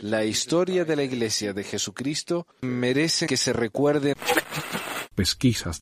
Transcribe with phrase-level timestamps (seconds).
[0.00, 4.14] La historia de la Iglesia de Jesucristo merece que se recuerde.
[5.14, 5.80] Pesquisas.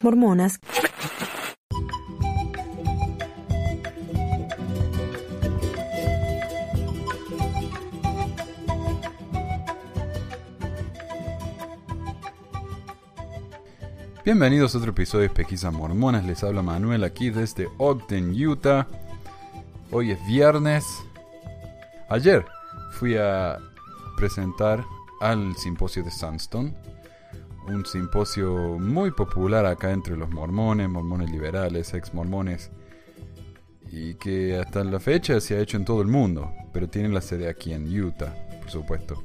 [0.00, 0.58] Mormonas.
[14.24, 16.24] Bienvenidos a otro episodio de Pesquisas Mormonas.
[16.24, 18.88] Les habla Manuel aquí desde Ogden, Utah.
[19.92, 20.84] Hoy es viernes.
[22.08, 22.44] Ayer
[22.92, 23.58] fui a
[24.16, 24.84] presentar
[25.20, 26.72] al simposio de Sandstone.
[27.66, 32.70] Un simposio muy popular acá entre los mormones, mormones liberales, ex mormones.
[33.90, 36.52] Y que hasta la fecha se ha hecho en todo el mundo.
[36.72, 39.24] Pero tiene la sede aquí en Utah, por supuesto.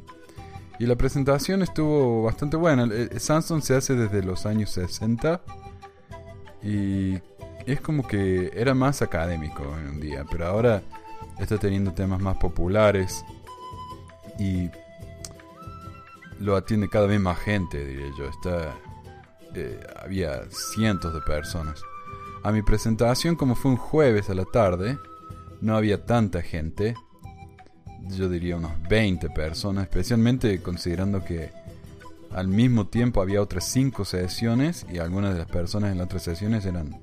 [0.80, 2.90] Y la presentación estuvo bastante buena.
[2.92, 5.40] Eh, Samsung se hace desde los años 60
[6.64, 7.20] y
[7.68, 10.82] es como que era más académico en un día, pero ahora
[11.44, 13.24] está teniendo temas más populares
[14.40, 14.70] y
[16.40, 18.26] lo atiende cada vez más gente, diría yo.
[18.26, 18.76] Está,
[19.54, 21.82] eh, había cientos de personas.
[22.44, 24.98] A mi presentación, como fue un jueves a la tarde,
[25.62, 26.96] no había tanta gente
[28.08, 31.52] yo diría unos 20 personas, especialmente considerando que
[32.32, 36.24] al mismo tiempo había otras 5 sesiones y algunas de las personas en las otras
[36.24, 37.02] sesiones eran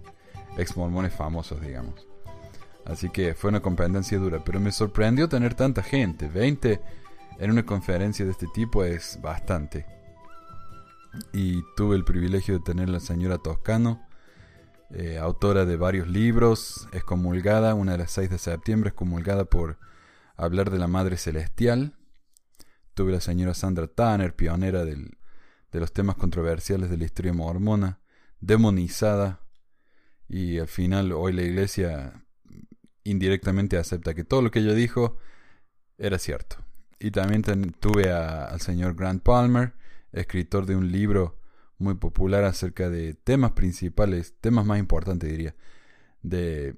[0.56, 2.07] ex mormones famosos, digamos.
[2.88, 6.28] Así que fue una competencia dura, pero me sorprendió tener tanta gente.
[6.28, 6.80] 20
[7.38, 9.86] en una conferencia de este tipo es bastante.
[11.32, 14.06] Y tuve el privilegio de tener a la señora Toscano,
[14.90, 19.78] eh, autora de varios libros, excomulgada, una de las 6 de septiembre, excomulgada por
[20.36, 21.94] hablar de la Madre Celestial.
[22.94, 25.10] Tuve la señora Sandra Tanner, pionera de
[25.72, 28.00] los temas controversiales de la historia mormona,
[28.40, 29.40] demonizada,
[30.26, 32.24] y al final hoy la iglesia
[33.04, 35.16] indirectamente acepta que todo lo que ella dijo
[35.98, 36.56] era cierto.
[37.00, 37.42] Y también
[37.78, 39.74] tuve al señor Grant Palmer,
[40.12, 41.38] escritor de un libro
[41.78, 45.54] muy popular acerca de temas principales, temas más importantes diría,
[46.22, 46.76] de,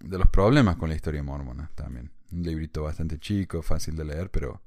[0.00, 2.10] de los problemas con la historia mormona también.
[2.32, 4.60] Un librito bastante chico, fácil de leer, pero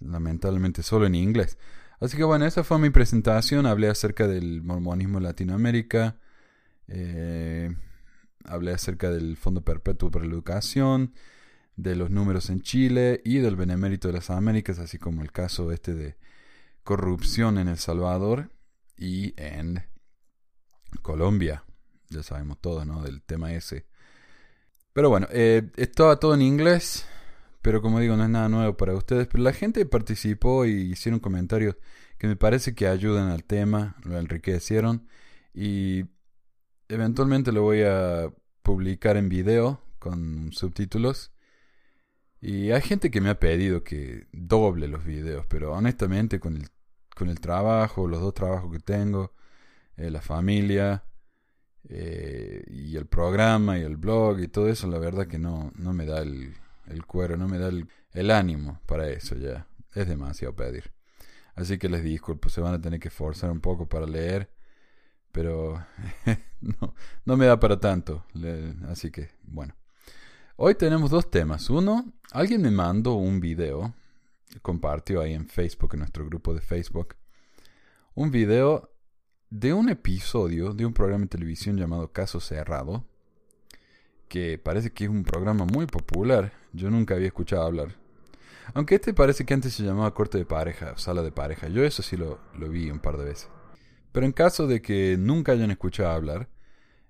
[0.00, 1.56] lamentablemente solo en inglés.
[2.00, 3.66] Así que bueno, esa fue mi presentación.
[3.66, 6.16] Hablé acerca del mormonismo en Latinoamérica.
[6.88, 7.74] Eh,
[8.44, 11.14] hablé acerca del Fondo Perpetuo para la Educación,
[11.76, 15.72] de los números en Chile y del Benemérito de las Américas, así como el caso
[15.72, 16.16] este de
[16.84, 18.50] corrupción en El Salvador
[18.96, 19.84] y en
[21.02, 21.64] Colombia.
[22.08, 23.02] Ya sabemos todo, ¿no?
[23.02, 23.86] Del tema ese.
[24.92, 27.06] Pero bueno, eh, estaba todo en inglés,
[27.62, 29.28] pero como digo, no es nada nuevo para ustedes.
[29.28, 31.76] Pero la gente participó y hicieron comentarios
[32.18, 35.06] que me parece que ayudan al tema, lo enriquecieron
[35.54, 36.04] y
[36.90, 41.32] eventualmente lo voy a publicar en video con subtítulos.
[42.40, 46.68] Y hay gente que me ha pedido que doble los videos, pero honestamente con el,
[47.14, 49.32] con el trabajo, los dos trabajos que tengo,
[49.96, 51.04] eh, la familia,
[51.88, 55.92] eh, y el programa y el blog y todo eso, la verdad que no, no
[55.92, 56.54] me da el,
[56.86, 59.66] el cuero, no me da el, el, ánimo para eso ya.
[59.94, 60.92] Es demasiado pedir.
[61.54, 64.50] Así que les disculpo, se van a tener que forzar un poco para leer,
[65.32, 65.84] pero
[66.60, 68.24] no, no me da para tanto.
[68.88, 69.74] así que, bueno.
[70.56, 71.70] Hoy tenemos dos temas.
[71.70, 73.94] Uno, alguien me mandó un video,
[74.60, 77.16] compartió ahí en Facebook, en nuestro grupo de Facebook,
[78.14, 78.90] un video
[79.48, 83.06] de un episodio de un programa de televisión llamado Caso Cerrado,
[84.28, 86.52] que parece que es un programa muy popular.
[86.72, 87.96] Yo nunca había escuchado hablar.
[88.74, 91.68] Aunque este parece que antes se llamaba corte de pareja, sala de pareja.
[91.68, 93.48] Yo eso sí lo, vi un par de veces.
[94.12, 96.48] Pero en caso de que nunca hayan escuchado hablar,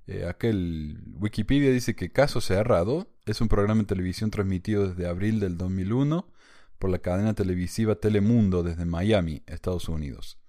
[0.07, 5.41] eh, aquel Wikipedia dice que Caso Cerrado es un programa de televisión transmitido desde abril
[5.41, 6.29] del 2001
[6.79, 10.41] por la cadena televisiva Telemundo desde Miami, Estados Unidos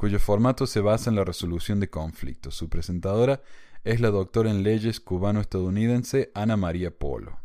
[0.00, 2.54] cuyo formato se basa en la resolución de conflictos.
[2.54, 3.42] Su presentadora
[3.84, 7.38] es la doctora en leyes cubano-estadounidense Ana María Polo.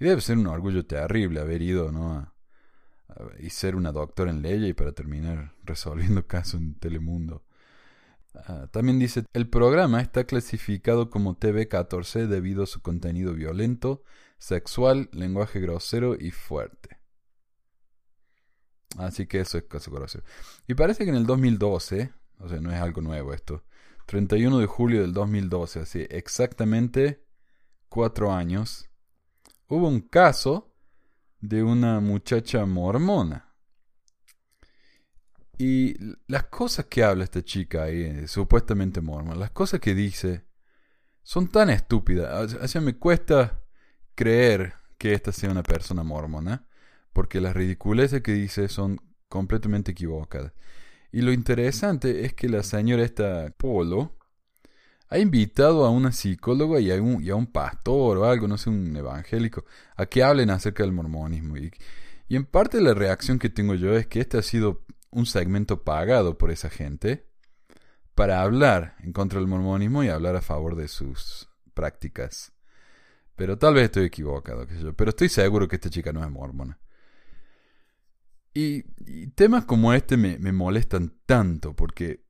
[0.00, 2.32] Y debe ser un orgullo terrible haber ido ¿no?
[3.38, 7.44] Y ser una doctora en leyes y para terminar resolviendo casos en Telemundo.
[8.34, 14.02] Ah, también dice, el programa está clasificado como TV14 debido a su contenido violento,
[14.38, 16.98] sexual, lenguaje grosero y fuerte.
[18.96, 20.24] Así que eso es caso grosero.
[20.66, 23.64] Y parece que en el 2012, o sea, no es algo nuevo esto,
[24.06, 27.24] 31 de julio del 2012, así exactamente
[27.88, 28.88] cuatro años,
[29.68, 30.67] hubo un caso
[31.40, 33.54] de una muchacha mormona.
[35.58, 35.96] Y
[36.28, 40.44] las cosas que habla esta chica ahí, eh, supuestamente mormona, las cosas que dice,
[41.22, 42.54] son tan estúpidas.
[42.54, 43.60] O sea, me cuesta
[44.14, 46.66] creer que esta sea una persona mormona,
[47.12, 50.52] porque las ridiculeces que dice son completamente equivocadas.
[51.10, 54.17] Y lo interesante es que la señora esta Polo
[55.10, 58.58] ha invitado a una psicóloga y a un, y a un pastor o algo, no
[58.58, 59.64] sé, un evangélico,
[59.96, 61.56] a que hablen acerca del mormonismo.
[61.56, 61.72] Y,
[62.28, 65.82] y en parte la reacción que tengo yo es que este ha sido un segmento
[65.82, 67.26] pagado por esa gente
[68.14, 72.52] para hablar en contra del mormonismo y hablar a favor de sus prácticas.
[73.34, 74.92] Pero tal vez estoy equivocado, qué sé yo.
[74.94, 76.78] Pero estoy seguro que esta chica no es mormona.
[78.52, 82.24] Y, y temas como este me, me molestan tanto porque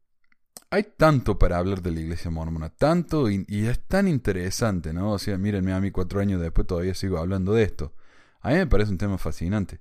[0.70, 5.12] hay tanto para hablar de la iglesia mormona, tanto y, es tan interesante, ¿no?
[5.12, 7.94] O sea, mírenme a mí cuatro años después todavía sigo hablando de esto.
[8.40, 9.80] A mí me parece un tema fascinante.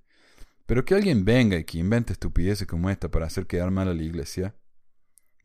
[0.65, 3.93] Pero que alguien venga y que invente estupideces como esta para hacer quedar mal a
[3.93, 4.55] la iglesia,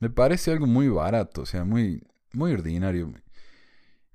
[0.01, 2.03] me parece algo muy barato, o sea, muy,
[2.33, 3.13] muy ordinario.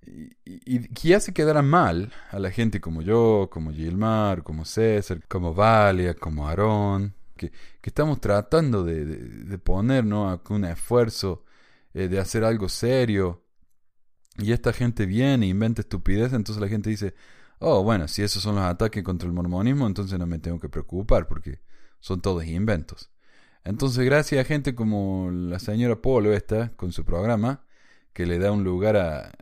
[0.01, 4.65] Y, y, y que hace quedar mal a la gente como yo, como Gilmar, como
[4.65, 7.51] César, como Valia, como Aarón, que,
[7.83, 11.45] estamos tratando de, de, de un esfuerzo,
[11.93, 13.43] eh, de hacer algo serio.
[14.37, 17.15] Y esta gente viene e inventa estupidez, entonces la gente dice,
[17.59, 20.69] oh, bueno, si esos son los ataques contra el mormonismo, entonces no me tengo que
[20.69, 21.61] preocupar porque
[21.99, 23.11] son todos inventos.
[23.63, 27.65] Entonces, gracias a gente como la señora Polo esta, con su programa,
[28.13, 29.33] que le da un lugar a,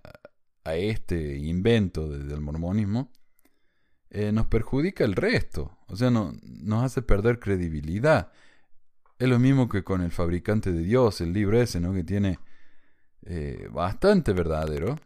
[0.66, 3.12] este invento de, del mormonismo,
[4.10, 5.75] eh, nos perjudica el resto.
[5.88, 8.32] O sea, no, nos hace perder credibilidad.
[9.20, 11.94] Es lo mismo que con el fabricante de Dios, el libro ese, ¿no?
[11.94, 12.40] Que tiene
[13.26, 14.98] eh, bastante verdadero,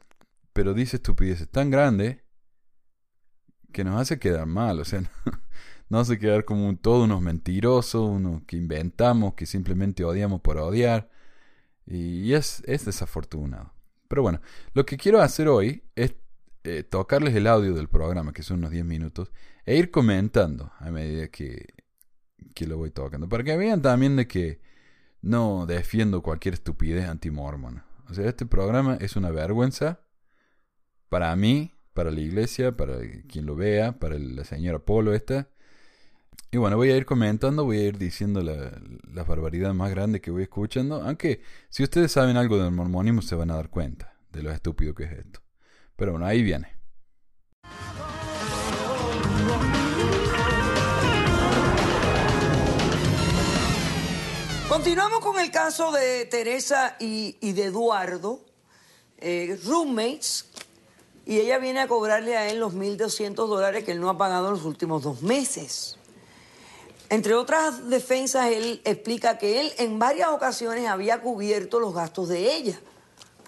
[0.54, 2.18] pero dice estupideces tan grandes
[3.72, 4.80] que nos hace quedar mal.
[4.80, 5.10] O sea, no,
[5.90, 11.10] nos hace quedar como todos unos mentirosos, unos que inventamos, que simplemente odiamos por odiar.
[11.86, 13.74] Y es, es desafortunado.
[14.08, 14.42] Pero bueno,
[14.74, 16.16] lo que quiero hacer hoy es
[16.64, 19.32] eh, tocarles el audio del programa, que son unos 10 minutos,
[19.66, 21.68] e ir comentando a medida que,
[22.54, 23.30] que lo voy tocando.
[23.30, 24.60] Para que vean también de que
[25.22, 27.86] no defiendo cualquier estupidez antimormona.
[28.10, 30.02] O sea, este programa es una vergüenza
[31.10, 32.96] para mí, para la iglesia, para
[33.28, 35.50] quien lo vea, para la señora Polo esta.
[36.52, 38.72] Y bueno, voy a ir comentando, voy a ir diciendo la,
[39.12, 41.02] las barbaridades más grandes que voy escuchando.
[41.04, 44.96] Aunque si ustedes saben algo del mormonismo se van a dar cuenta de lo estúpido
[44.96, 45.42] que es esto.
[46.00, 46.80] Pero bueno, ahí viene.
[54.70, 58.40] Continuamos con el caso de Teresa y, de Eduardo,
[59.18, 60.46] eh, roommates,
[61.26, 64.48] y ella viene a cobrarle a él los 1.200 dólares que él no ha pagado
[64.48, 65.98] en los últimos dos meses.
[67.10, 72.56] Entre otras defensas, él explica que él en varias ocasiones había cubierto los gastos de
[72.56, 72.80] ella,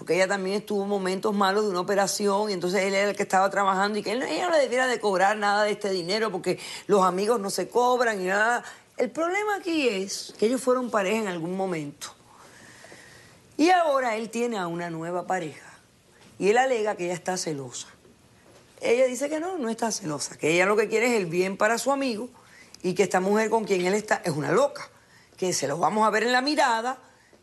[0.01, 3.15] porque ella también estuvo en momentos malos de una operación y entonces él era el
[3.15, 5.92] que estaba trabajando y que él, ella no le debiera de cobrar nada de este
[5.92, 6.57] dinero porque
[6.88, 8.63] los amigos no se cobran y nada.
[8.98, 12.15] El problema aquí es que ellos fueron pareja en algún momento.
[13.57, 15.71] Y ahora él tiene a una nueva pareja.
[16.39, 17.86] Y él alega que ella está celosa.
[18.81, 21.57] Ella dice que no, no está celosa, que ella lo que quiere es el bien
[21.57, 22.27] para su amigo
[22.81, 24.89] y que esta mujer con quien él está es una loca,
[25.38, 26.98] que se lo vamos a ver en la mirada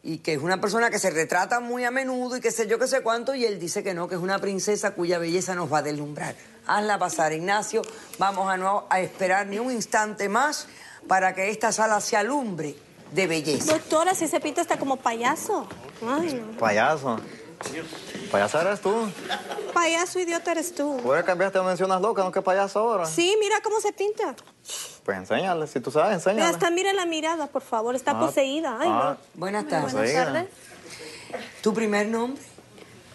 [0.08, 2.78] y que es una persona que se retrata muy a menudo y que sé yo
[2.78, 5.70] qué sé cuánto y él dice que no, que es una princesa cuya belleza nos
[5.70, 6.34] va a deslumbrar.
[6.66, 7.82] Hazla pasar, Ignacio,
[8.18, 10.66] vamos a no a esperar ni un instante más
[11.06, 12.74] para que esta sala se alumbre
[13.12, 13.74] de belleza.
[13.74, 15.68] Doctora, si ese pito está como payaso.
[16.02, 16.58] Ay, no.
[16.58, 17.20] Payaso.
[18.30, 18.94] Payaso eres tú.
[19.74, 20.96] Payaso idiota eres tú.
[21.02, 23.04] ¿Por qué cambiaste mencionas loca, no que payaso ahora?
[23.04, 24.34] Sí, mira cómo se pinta.
[25.08, 26.50] Pues enséñale, si tú sabes, Mira, enséñale.
[26.54, 27.94] hasta mira la mirada, por favor.
[27.96, 28.76] Está Ah, poseída.
[28.78, 29.16] Ay, ah.
[29.32, 29.94] Buenas tardes.
[29.94, 30.48] Buenas tardes.
[31.62, 32.42] ¿Tu primer nombre?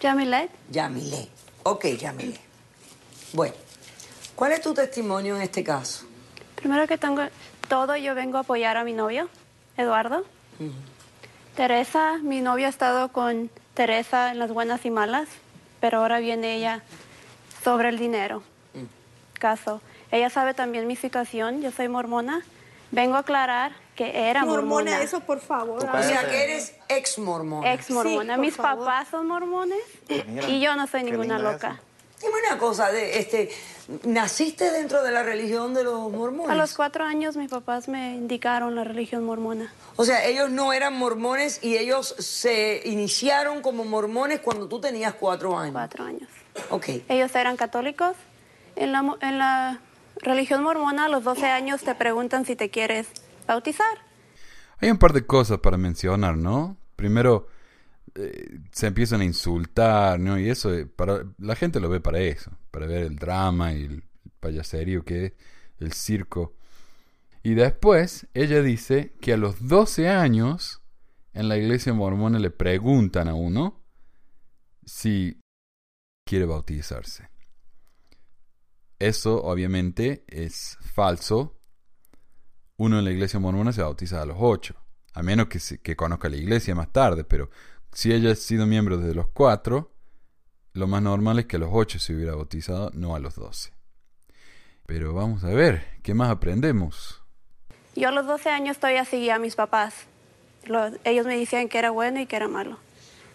[0.00, 1.28] Yamilet, Yamile.
[1.62, 2.40] Ok, Yamile.
[3.32, 3.54] Bueno,
[4.34, 6.04] ¿cuál es tu testimonio en este caso?
[6.56, 7.22] primero que tengo
[7.68, 9.28] todo, yo vengo a apoyar a mi novio,
[9.76, 10.24] Eduardo.
[11.54, 15.28] Teresa, mi novio ha estado con Teresa en las buenas y malas,
[15.78, 16.82] pero ahora viene ella
[17.62, 18.42] sobre el dinero.
[19.38, 19.80] Caso.
[20.14, 22.42] Ella sabe también mi situación, yo soy mormona.
[22.92, 24.62] Vengo a aclarar que era mormona.
[24.92, 25.80] Mormona, eso, por favor.
[25.80, 27.72] Tu O sea, que eres ex mormona.
[27.74, 28.34] Ex mormona.
[28.36, 28.86] Sí, Mis favor.
[28.86, 29.78] papás son mormones
[30.08, 31.80] Mira, y yo no soy ninguna loca.
[32.20, 33.50] Dime una cosa, de, este,
[34.04, 36.48] ¿naciste dentro de la religión de los mormones?
[36.48, 39.72] A los cuatro años mis papás me indicaron la religión mormona.
[39.96, 45.14] O sea, ellos no eran mormones y ellos se iniciaron como mormones cuando tú tenías
[45.14, 45.72] cuatro años.
[45.72, 46.28] Cuatro años.
[46.70, 46.86] Ok.
[47.08, 48.14] Ellos eran católicos.
[48.76, 49.80] En la, mo- en la
[50.22, 53.08] religión mormona a los 12 años te preguntan si te quieres
[53.46, 53.98] bautizar.
[54.78, 56.76] Hay un par de cosas para mencionar, ¿no?
[56.96, 57.48] Primero,
[58.14, 60.38] eh, se empiezan a insultar, ¿no?
[60.38, 63.84] Y eso, eh, para, la gente lo ve para eso, para ver el drama y
[63.84, 64.04] el
[64.40, 65.32] payaserío que es
[65.78, 66.54] el circo.
[67.42, 70.80] Y después ella dice que a los 12 años
[71.32, 73.82] en la iglesia mormona le preguntan a uno
[74.84, 75.40] si
[76.24, 77.28] quiere bautizarse.
[78.98, 81.58] Eso obviamente es falso.
[82.76, 84.74] Uno en la iglesia mormona se bautiza a los 8,
[85.14, 87.50] a menos que, conozca la iglesia más tarde, pero
[87.92, 89.92] si ella ha sido miembro desde los 4,
[90.72, 93.70] lo más normal es que a los 8 se hubiera bautizado, no a los 12.
[94.86, 97.22] Pero vamos a ver, ¿qué más aprendemos?
[97.94, 99.94] Yo a los 12 años todavía seguía a mis papás.
[100.66, 102.78] Lo- ellos me decían que era bueno y que era malo.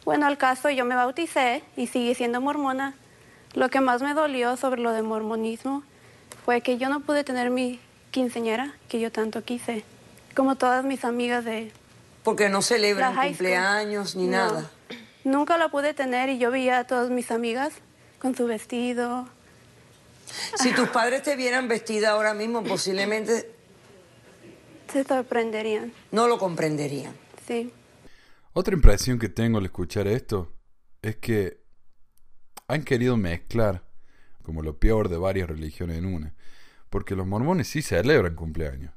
[0.04, 2.96] Bueno, al caso yo me bauticé y seguí siendo mormona.
[3.54, 5.84] Lo que más me dolió sobre lo de mormonismo
[6.46, 7.80] fue que yo no pude tener mi
[8.12, 9.84] quinceñera que yo tanto quise,
[10.36, 11.72] como todas mis amigas de
[12.24, 13.38] Porque no celebran la high school.
[13.48, 14.32] cumpleaños ni No.
[14.38, 14.72] nada.
[15.24, 17.74] Nunca la pude tener y yo veía a todas mis amigas
[18.20, 19.28] con su vestido.
[20.56, 23.52] Si tus padres te vieran vestida ahora mismo, posiblemente
[24.92, 27.14] Se sorprenderían, no lo comprenderían.
[27.48, 27.72] sí.
[28.54, 30.52] Otra impresión que tengo al escuchar esto
[31.04, 31.59] es que
[32.70, 33.84] han querido mezclar
[34.44, 36.36] como lo peor de varias religiones en una.
[36.92, 38.94] Porque los mormones sí celebran cumpleaños.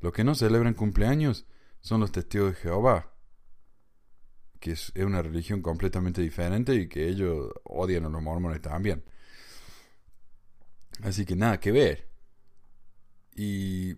[0.00, 1.46] Los que no celebran cumpleaños
[1.80, 3.12] son los testigos de Jehová.
[4.58, 9.04] Que es, una religión completamente diferente y que ellos odian a los mormones también.
[11.02, 12.08] Así que nada que ver.
[13.34, 13.96] Y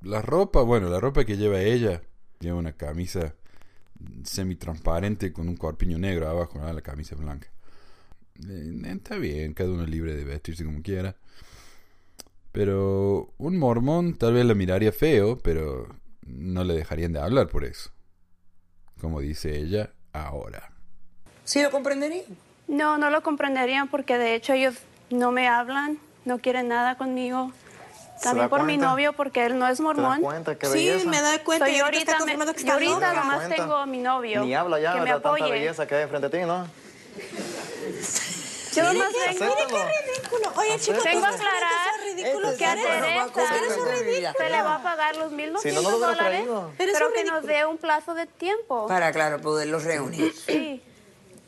[0.00, 2.02] la ropa, bueno, la ropa que lleva ella,
[2.40, 3.34] lleva una camisa
[4.24, 6.72] semi-transparente con un corpiño negro abajo, ¿no?
[6.72, 7.52] la camisa blanca.
[8.48, 11.16] Eh, está bien, cada uno es libre de vestirse como quiera.
[12.52, 15.88] Pero un mormón tal vez la miraría feo, pero
[16.26, 17.90] no le dejarían de hablar por eso.
[19.00, 20.70] Como dice ella, ahora.
[21.44, 22.24] ¿Sí lo comprenderían?
[22.68, 24.74] No, no lo comprenderían porque de hecho ellos
[25.10, 27.52] no me hablan, no quieren nada conmigo.
[28.16, 28.86] ¿Se También da por mi cuenta?
[28.86, 30.20] novio porque él no es ¿Te das mormón.
[30.20, 30.56] cuenta?
[30.56, 31.66] Qué Sí, me doy cuenta.
[31.66, 33.56] Soy y ahorita me- que yo ahorita nomás cuenta?
[33.56, 35.50] tengo a mi novio Ni habla ya que me tanta apoye.
[35.50, 36.66] belleza que hay frente a ti, ¿no?
[38.74, 40.52] Yo nomás Mire, vengo, mire qué ridículo.
[40.56, 44.74] Oye, chicos, vengo a ¿tú sabes aclarar es ridículo Este que Teresa se le va
[44.76, 46.48] a pagar los 1.200 Si no, no lo hubiera dólares.
[46.78, 48.86] Pero que nos dé un plazo de tiempo.
[48.86, 50.32] Para, claro, poderlos reunir.
[50.46, 50.82] Sí.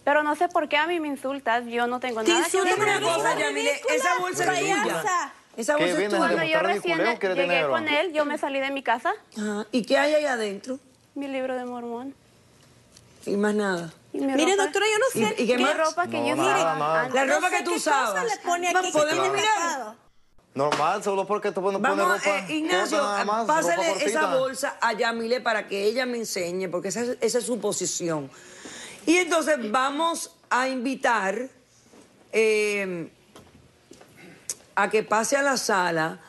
[0.04, 2.60] Pero no sé por qué a mí me insultas, yo no tengo Te nada que
[2.60, 5.32] ver una cosa, Yamile, esa bolsa es tuya.
[5.56, 6.18] Esa ¿Qué bolsa es tuya.
[6.18, 9.14] Cuando yo recién llegué con él, yo me salí de mi casa.
[9.72, 10.78] ¿Y qué hay ahí adentro?
[11.14, 12.14] mi libro de mormón.
[13.26, 13.92] Y más nada.
[14.14, 15.34] Y mi Mire, ropa, doctora, yo no sé.
[15.38, 15.76] ¿Y- y qué más?
[15.76, 17.08] ropa que No, yo nada, nada.
[17.08, 18.10] La No ropa que tú qué usabas.
[18.10, 19.94] cosa le pone aquí que ¿Podemos mirar?
[20.54, 22.38] Normal, solo porque tú pones Vamos, ropa.
[22.38, 26.88] eh, Ignacio, corta más, pásale esa bolsa a Yamile para que ella me enseñe, porque
[26.88, 28.30] esa, es- esa es su posición.
[29.04, 31.48] Y entonces vamos a invitar
[32.32, 33.10] eh,
[34.76, 36.20] a que pase a la sala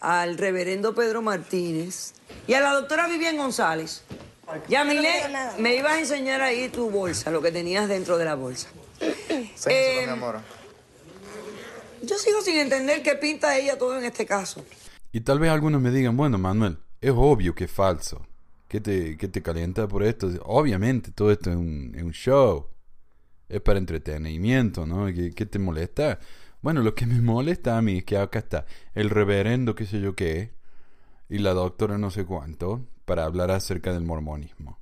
[0.00, 2.14] al reverendo Pedro Martínez
[2.46, 4.02] y a la doctora Vivian González.
[4.68, 5.56] Yamile, nada.
[5.58, 8.68] me ibas a enseñar ahí tu bolsa, lo que tenías dentro de la bolsa.
[8.98, 10.40] Sénselo, Eh, mi amor.
[12.02, 14.64] Yo sigo sin entender qué pinta ella todo en este caso.
[15.12, 18.26] Y tal vez algunos me digan, bueno, Manuel, es obvio que es falso.
[18.68, 20.28] ¿Qué te, qué te calienta por esto?
[20.42, 22.66] Obviamente, todo esto es un, es un show.
[23.48, 25.06] Es para entretenimiento, ¿no?
[25.06, 26.18] ¿Qué, qué te molesta?
[26.60, 30.00] Bueno, lo que me molesta a mí es que acá está el reverendo, qué sé
[30.00, 30.50] yo qué,
[31.28, 34.78] y la doctora no sé cuánto, para hablar acerca del mormonismo.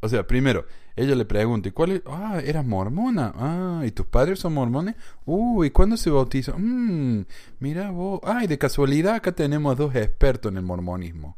[0.00, 0.64] O sea, primero,
[0.94, 2.02] ella le pregunta, ¿y cuál es?
[2.06, 3.32] Ah, eras mormona.
[3.34, 4.94] Ah, ¿y tus padres son mormones?
[5.24, 6.54] Uh, ¿y cuándo se bautizó?
[6.56, 7.22] Mmm,
[7.58, 8.20] mira vos.
[8.22, 11.36] Ay, de casualidad acá tenemos dos expertos en el mormonismo.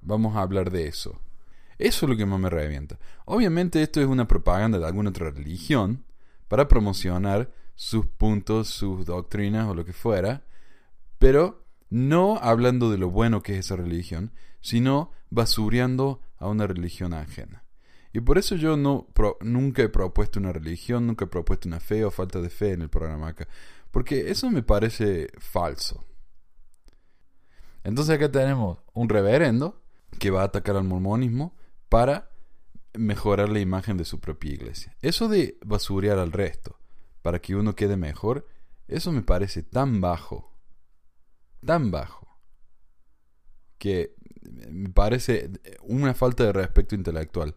[0.00, 1.20] Vamos a hablar de eso.
[1.78, 2.98] Eso es lo que más me revienta.
[3.24, 6.04] Obviamente esto es una propaganda de alguna otra religión
[6.48, 10.44] para promocionar sus puntos, sus doctrinas o lo que fuera,
[11.18, 17.14] pero no hablando de lo bueno que es esa religión, sino basureando a una religión
[17.14, 17.64] ajena.
[18.12, 19.08] Y por eso yo no
[19.42, 22.82] nunca he propuesto una religión, nunca he propuesto una fe o falta de fe en
[22.82, 23.46] el programa acá,
[23.90, 26.04] porque eso me parece falso.
[27.84, 29.82] Entonces acá tenemos un reverendo
[30.18, 31.54] que va a atacar al mormonismo
[31.88, 32.30] para
[32.94, 34.96] mejorar la imagen de su propia iglesia.
[35.02, 36.78] Eso de basurear al resto
[37.22, 38.46] para que uno quede mejor,
[38.88, 40.55] eso me parece tan bajo,
[41.66, 42.26] tan bajo,
[43.78, 44.14] que
[44.70, 45.50] me parece
[45.82, 47.56] una falta de respeto intelectual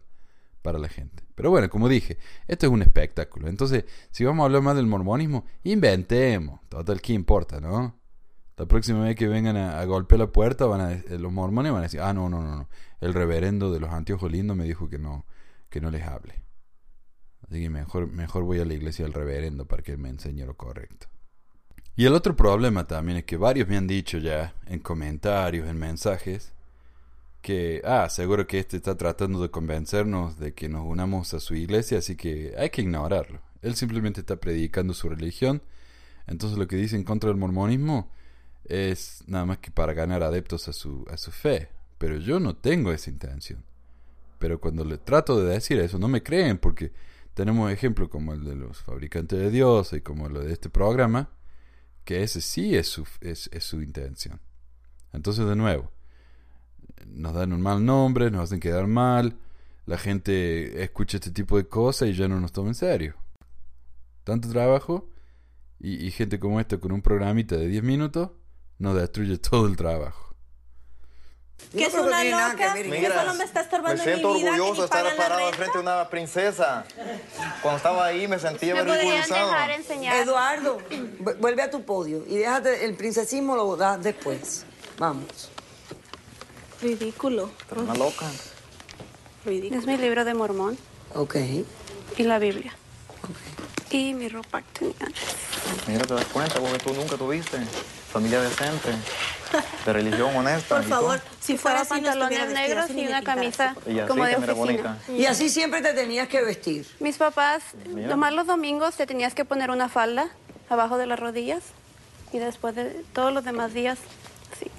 [0.62, 1.24] para la gente.
[1.34, 3.48] Pero bueno, como dije, esto es un espectáculo.
[3.48, 6.60] Entonces, si vamos a hablar más del mormonismo, inventemos.
[6.68, 7.98] Total, ¿qué importa, no?
[8.58, 11.72] La próxima vez que vengan a, a golpear la puerta, van a, de- los mormones
[11.72, 12.68] van a decir, ah, no, no, no, no.
[13.00, 15.24] El reverendo de los anteojos lindos me dijo que no,
[15.70, 16.42] que no les hable.
[17.48, 20.44] Así que mejor, mejor voy a la iglesia del reverendo para que él me enseñe
[20.44, 21.06] lo correcto.
[22.00, 25.78] Y el otro problema también es que varios me han dicho ya en comentarios, en
[25.78, 26.54] mensajes,
[27.42, 31.54] que, ah, seguro que este está tratando de convencernos de que nos unamos a su
[31.54, 33.42] iglesia, así que hay que ignorarlo.
[33.60, 35.62] Él simplemente está predicando su religión,
[36.26, 38.10] entonces lo que dice en contra del mormonismo
[38.64, 42.56] es nada más que para ganar adeptos a su, a su fe, pero yo no
[42.56, 43.62] tengo esa intención.
[44.38, 46.92] Pero cuando le trato de decir eso, no me creen, porque
[47.34, 51.28] tenemos ejemplos como el de los fabricantes de Dios y como lo de este programa,
[52.04, 54.40] que ese sí es su, es, su intención.
[55.12, 55.90] Entonces, de nuevo,
[57.06, 59.36] nos dan un mal nombre, nos hacen quedar mal,
[59.86, 63.14] la gente escucha este tipo de cosas y ya no nos toma en serio.
[64.24, 65.10] Tanto trabajo
[65.78, 68.30] y, y gente como esta con un programita de 10 minutos
[68.78, 70.29] nos destruye todo el trabajo.
[71.72, 74.32] Que es No, una que loca, que Mira, solo me está me estorbando en siento
[74.34, 76.84] mi vida, que orgulloso de estar parado frente a una princesa.
[77.62, 79.46] Cuando estaba ahí me sentía ¿Me ridiculizado.
[79.46, 80.16] dejar enseñar?
[80.16, 80.78] Eduardo,
[81.20, 84.64] vu- vuelve a tu podio y déjate, el princesismo lo das después.
[84.98, 85.48] Vamos.
[86.82, 88.26] Ridículo, Pero una loca.
[89.44, 89.80] ridículo.
[89.80, 90.78] Es mi libro de Mormón
[91.14, 91.36] Ok.
[92.16, 92.72] y la Biblia.
[93.90, 95.08] Y mi ropa que tenía.
[95.86, 97.58] Mira, te das cuenta porque tú nunca tuviste
[98.12, 98.90] familia decente,
[99.86, 100.76] de religión honesta.
[100.76, 104.54] Por favor, si fuera pantalones negros y una camisa Y así como de oficina.
[104.54, 104.98] bonita.
[105.08, 106.86] Y así siempre te tenías que vestir.
[107.00, 107.62] Mis papás,
[107.94, 110.28] nomás los domingos te tenías que poner una falda
[110.68, 111.62] abajo de las rodillas
[112.32, 113.98] y después de todos los demás días,
[114.58, 114.70] sí.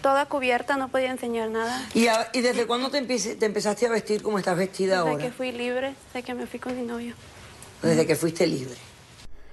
[0.00, 1.80] Toda cubierta, no podía enseñar nada.
[1.94, 5.10] ¿Y, a- y desde cuándo te, empiece- te empezaste a vestir como estás vestida Desde
[5.10, 5.24] ahora?
[5.24, 7.14] que fui libre, desde que me fui con mi novio.
[7.82, 8.76] Desde que fuiste libre.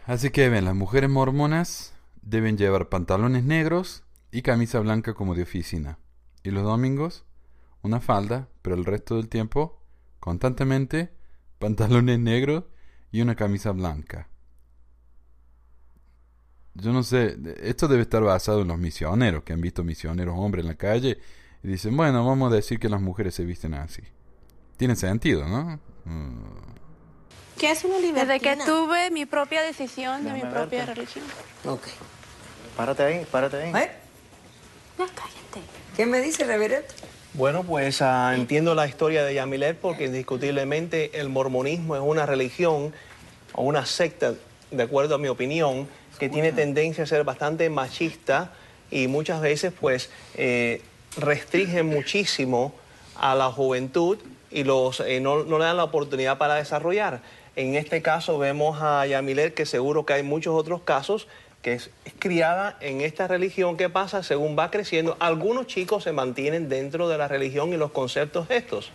[0.08, 5.44] Así que ven, las mujeres mormonas deben llevar pantalones negros y camisa blanca como de
[5.44, 6.00] oficina.
[6.44, 7.26] Y los domingos,
[7.82, 9.82] una falda, pero el resto del tiempo,
[10.20, 11.12] constantemente,
[11.60, 12.66] pantalones negros
[13.12, 14.30] y una camisa blanca.
[16.76, 20.64] Yo no sé, esto debe estar basado en los misioneros, que han visto misioneros hombres
[20.64, 21.20] en la calle
[21.64, 24.04] y dicen, bueno, vamos a decir que las mujeres se visten así.
[24.78, 25.80] Tiene sentido, ¿no?
[26.06, 26.69] Mm.
[27.60, 28.34] ¿Qué es una libertina?
[28.34, 30.94] Desde que tuve mi propia decisión de mi propia verte.
[30.96, 31.26] religión.
[31.66, 31.82] Ok.
[32.78, 33.70] Párate ahí, párate ahí.
[33.70, 33.92] ¿Eh?
[34.98, 35.62] Ya cállate.
[35.96, 36.88] ¿Qué me dice, reverendo?
[37.34, 42.94] Bueno, pues ah, entiendo la historia de Yamilet porque indiscutiblemente el mormonismo es una religión
[43.54, 44.34] o una secta,
[44.72, 48.54] de acuerdo a mi opinión, que tiene tendencia a ser bastante machista
[48.90, 50.82] y muchas veces pues eh,
[51.18, 52.74] restringe muchísimo
[53.16, 54.18] a la juventud
[54.52, 57.22] y los, eh, no, no le dan la oportunidad para desarrollar.
[57.60, 61.28] En este caso vemos a Yamilet, que seguro que hay muchos otros casos,
[61.62, 63.76] que es, criada en esta religión.
[63.76, 64.24] ¿Qué pasa?
[64.24, 68.94] Según va creciendo, algunos chicos se mantienen dentro de la religión y los conceptos estos.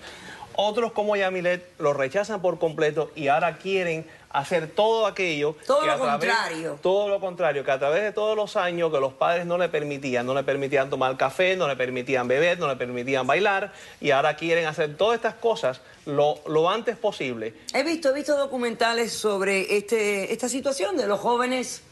[0.54, 5.56] Otros, como Yamilet, lo rechazan por completo y ahora quieren hacer todo aquello.
[5.66, 6.78] Todo que lo a través- contrario.
[6.82, 9.68] todo lo contrario, que a través de todos los años que los padres no le
[9.68, 14.10] permitían, no le permitían tomar café, no le permitían beber, no le permitían bailar, y
[14.10, 17.54] ahora quieren hacer todas estas cosas lo, lo antes posible.
[17.72, 21.82] He visto, he visto documentales sobre este, esta situación de los jóvenes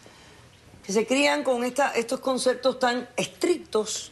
[0.85, 4.12] que se crían con esta, estos conceptos tan estrictos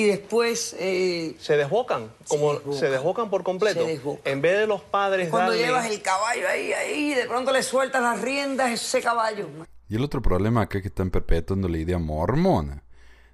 [0.00, 2.78] y después eh, Se desbocan, como desbocan.
[2.78, 3.84] se desbocan por completo.
[3.84, 4.32] Se desbocan.
[4.32, 7.64] En vez de los padres cuando darle- llevas el caballo ahí, ahí, de pronto le
[7.64, 9.48] sueltas las riendas a ese caballo.
[9.88, 12.84] Y el otro problema acá es que están perpetuando la idea mormona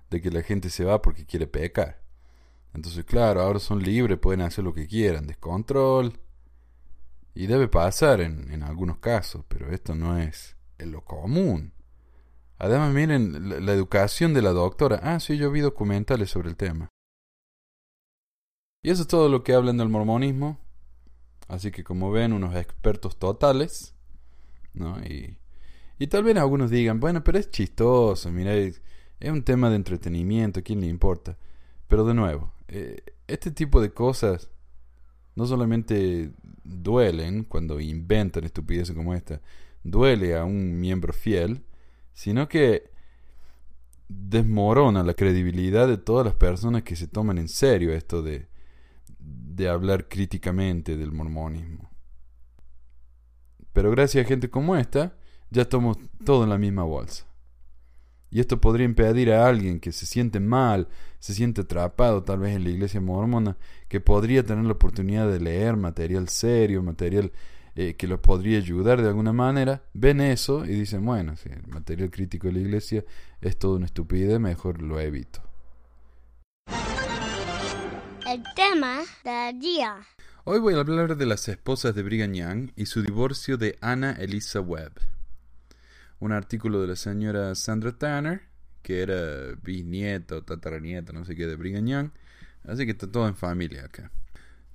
[0.08, 2.00] de que la gente se va porque quiere pecar.
[2.72, 6.18] Entonces, claro, ahora son libres, pueden hacer lo que quieran, descontrol.
[7.34, 11.73] Y debe pasar en, en algunos casos, pero esto no es en lo común.
[12.58, 15.00] Además, miren la, educación de la doctora.
[15.02, 16.88] Ah, sí, yo vi documentales sobre el tema.
[18.82, 20.58] Y eso es todo lo que hablan del mormonismo.
[21.48, 23.94] Así que como ven, unos expertos totales.
[24.74, 24.98] ¿no?
[25.04, 25.38] Y,
[25.98, 28.82] y tal vez algunos digan, bueno, pero es chistoso, mira, es,
[29.22, 31.38] un tema de entretenimiento, ¿a quién le importa?
[31.88, 34.50] Pero de nuevo, eh, este tipo de cosas
[35.34, 39.40] no solamente duelen cuando inventan estupideces como esta,
[39.82, 41.64] duele a un miembro fiel,
[42.14, 42.90] sino que
[44.08, 48.48] desmorona la credibilidad de todas las personas que se toman en serio esto de,
[49.18, 51.90] de hablar críticamente del mormonismo.
[53.72, 55.16] Pero gracias a gente como esta,
[55.50, 57.26] ya estamos todo en la misma bolsa.
[58.30, 60.88] Y esto podría impedir a alguien que se siente mal,
[61.20, 63.56] se siente atrapado tal vez en la iglesia mormona,
[63.88, 67.30] que podría tener la oportunidad de leer material serio, material
[67.76, 71.66] eh, que los podría ayudar de alguna manera, ven eso y dicen, bueno, si el
[71.66, 73.04] material crítico de la iglesia
[73.40, 75.42] es todo una estupidez, mejor lo evito.
[78.26, 79.96] El tema del día.
[80.44, 84.12] Hoy voy a hablar de las esposas de Brigham Young y su divorcio de Anna
[84.12, 84.92] Elisa Webb.
[86.20, 88.42] un artículo de la señora Sandra Tanner,
[88.82, 92.10] que era bisnieta o tataranieta, no sé qué, de Brigham Young.
[92.64, 94.10] Así que está todo en familia acá.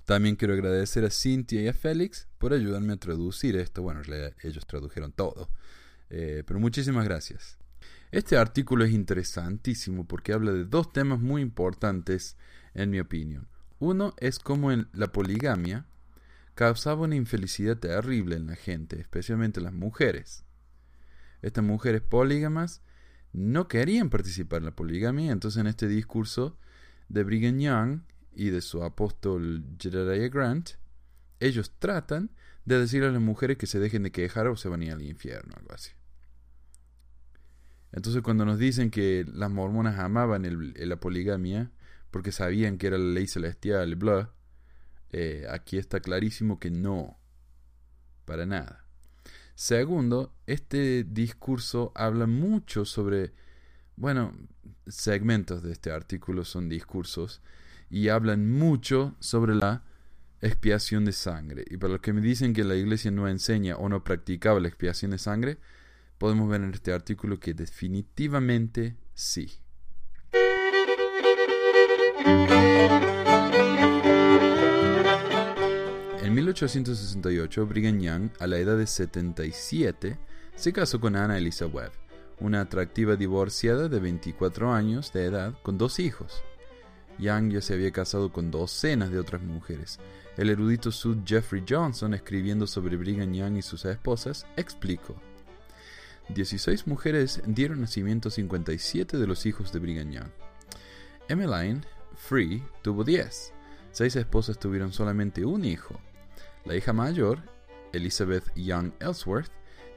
[0.09, 3.83] También quiero agradecer a Cynthia y a Félix por ayudarme a traducir esto.
[3.83, 4.01] Bueno,
[4.41, 5.51] ellos tradujeron todo.
[6.09, 7.59] Eh, pero muchísimas gracias.
[8.09, 12.37] Este artículo es interesantísimo porque habla de dos temas muy importantes,
[12.73, 13.49] en mi opinión.
[13.77, 15.85] Uno es cómo en la poligamia
[16.55, 20.43] causaba una infelicidad terrible en la gente, especialmente las mujeres.
[21.43, 22.81] Estas mujeres polígamas
[23.31, 26.57] no querían participar en la poligamia, entonces en este discurso
[27.09, 30.71] de Brigham Young y de su apóstol Jedediah Grant,
[31.39, 32.31] ellos tratan
[32.65, 34.91] de decirle a las mujeres que se dejen de quejar o se van a ir
[34.91, 35.91] al infierno, algo así.
[37.91, 41.71] Entonces cuando nos dicen que las mormonas amaban la poligamia
[42.11, 44.31] porque sabían que era la ley celestial, bla,
[45.11, 47.19] eh, aquí está clarísimo que no,
[48.25, 48.85] para nada.
[49.55, 53.33] Segundo, este discurso habla mucho sobre,
[53.95, 54.33] bueno,
[54.87, 57.41] segmentos de este artículo son discursos
[57.89, 59.83] y hablan mucho sobre la
[60.41, 61.65] expiación de sangre.
[61.69, 64.67] Y para los que me dicen que la iglesia no enseña o no practicaba la
[64.67, 65.57] expiación de sangre,
[66.17, 69.59] podemos ver en este artículo que definitivamente sí.
[76.21, 80.19] En 1868, Brigham Young, a la edad de 77,
[80.55, 81.91] se casó con Anna Elisa Webb,
[82.39, 86.43] una atractiva divorciada de 24 años de edad con dos hijos.
[87.19, 89.99] Young ya se había casado con docenas de otras mujeres.
[90.37, 95.15] El erudito sud Jeffrey Johnson, escribiendo sobre Brigham Young y sus esposas, explicó:
[96.29, 100.29] 16 mujeres dieron nacimiento a 57 de los hijos de Brigham Young.
[101.27, 101.83] Emmeline
[102.15, 103.53] Free tuvo 10.
[103.91, 105.99] Seis esposas tuvieron solamente un hijo.
[106.65, 107.39] La hija mayor,
[107.93, 109.51] Elizabeth Young Ellsworth,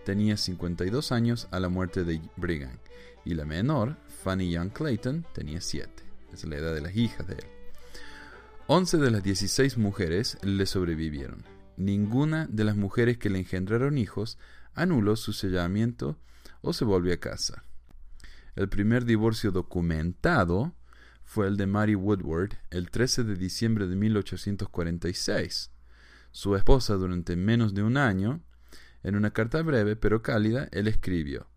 [0.04, 2.78] tenía 52 años a la muerte de Brigham,
[3.24, 6.01] y la menor, Fanny Young Clayton, tenía 7.
[6.32, 7.44] Es la edad de las hijas de él.
[8.68, 11.44] 11 de las 16 mujeres le sobrevivieron.
[11.76, 14.38] Ninguna de las mujeres que le engendraron hijos
[14.74, 16.18] anuló su sellamiento
[16.60, 17.64] o se volvió a casa.
[18.54, 20.74] El primer divorcio documentado
[21.24, 25.70] fue el de Mary Woodward el 13 de diciembre de 1846.
[26.30, 28.42] Su esposa durante menos de un año,
[29.02, 31.48] en una carta breve pero cálida, él escribió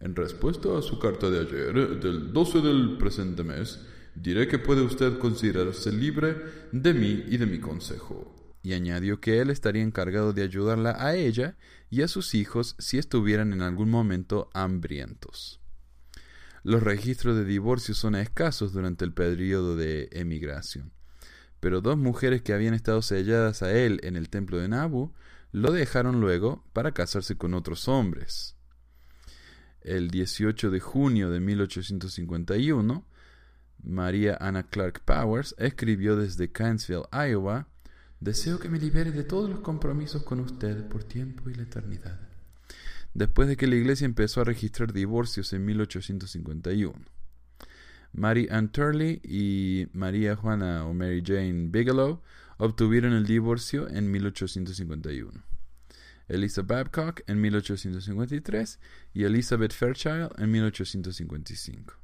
[0.00, 3.80] En respuesta a su carta de ayer, del 12 del presente mes,
[4.14, 6.36] diré que puede usted considerarse libre
[6.72, 11.14] de mí y de mi consejo y añadió que él estaría encargado de ayudarla a
[11.14, 11.58] ella
[11.90, 15.60] y a sus hijos si estuvieran en algún momento hambrientos.
[16.62, 20.92] Los registros de divorcio son escasos durante el periodo de emigración,
[21.60, 25.12] pero dos mujeres que habían estado selladas a él en el templo de Nabu
[25.52, 28.56] lo dejaron luego para casarse con otros hombres.
[29.82, 33.06] El 18 de junio de 1851,
[33.84, 37.68] María Anna Clark Powers escribió desde Kansville, Iowa,
[38.24, 42.18] Deseo que me libere de todos los compromisos con usted por tiempo y la eternidad.
[43.12, 46.94] Después de que la iglesia empezó a registrar divorcios en 1851.
[48.14, 52.22] Mary Ann Turley y María Juana o Mary Jane Bigelow
[52.56, 55.42] obtuvieron el divorcio en 1851.
[56.28, 58.80] Elisa Babcock en 1853
[59.12, 62.03] y Elizabeth Fairchild en 1855.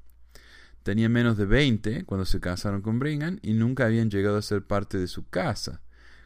[0.83, 4.63] Tenían menos de 20 cuando se casaron con Brigham y nunca habían llegado a ser
[4.65, 5.83] parte de su casa.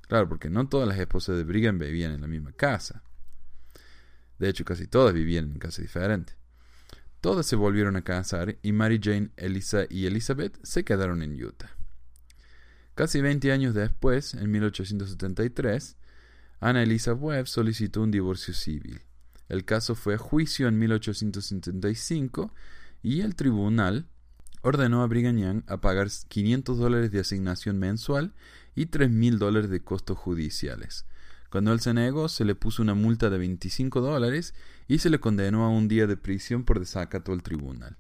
[0.07, 3.03] Claro, porque no todas las esposas de Brigham vivían en la misma casa.
[4.39, 6.37] De hecho, casi todas vivían en casas diferentes.
[7.21, 11.71] Todas se volvieron a casar y Mary Jane, Elisa y Elizabeth se quedaron en Utah.
[12.95, 15.97] Casi 20 años después, en 1873,
[16.61, 19.01] Ana Elisa Webb solicitó un divorcio civil.
[19.49, 22.55] El caso fue a juicio en 1875
[23.03, 24.07] y el tribunal
[24.65, 28.33] ordenó a Brigham Young a pagar 500 dólares de asignación mensual
[28.75, 31.05] y 3 mil dólares de costos judiciales.
[31.51, 34.55] Cuando él se negó, se le puso una multa de 25 dólares
[34.89, 37.99] y se le condenó a un día de prisión por desacato al tribunal.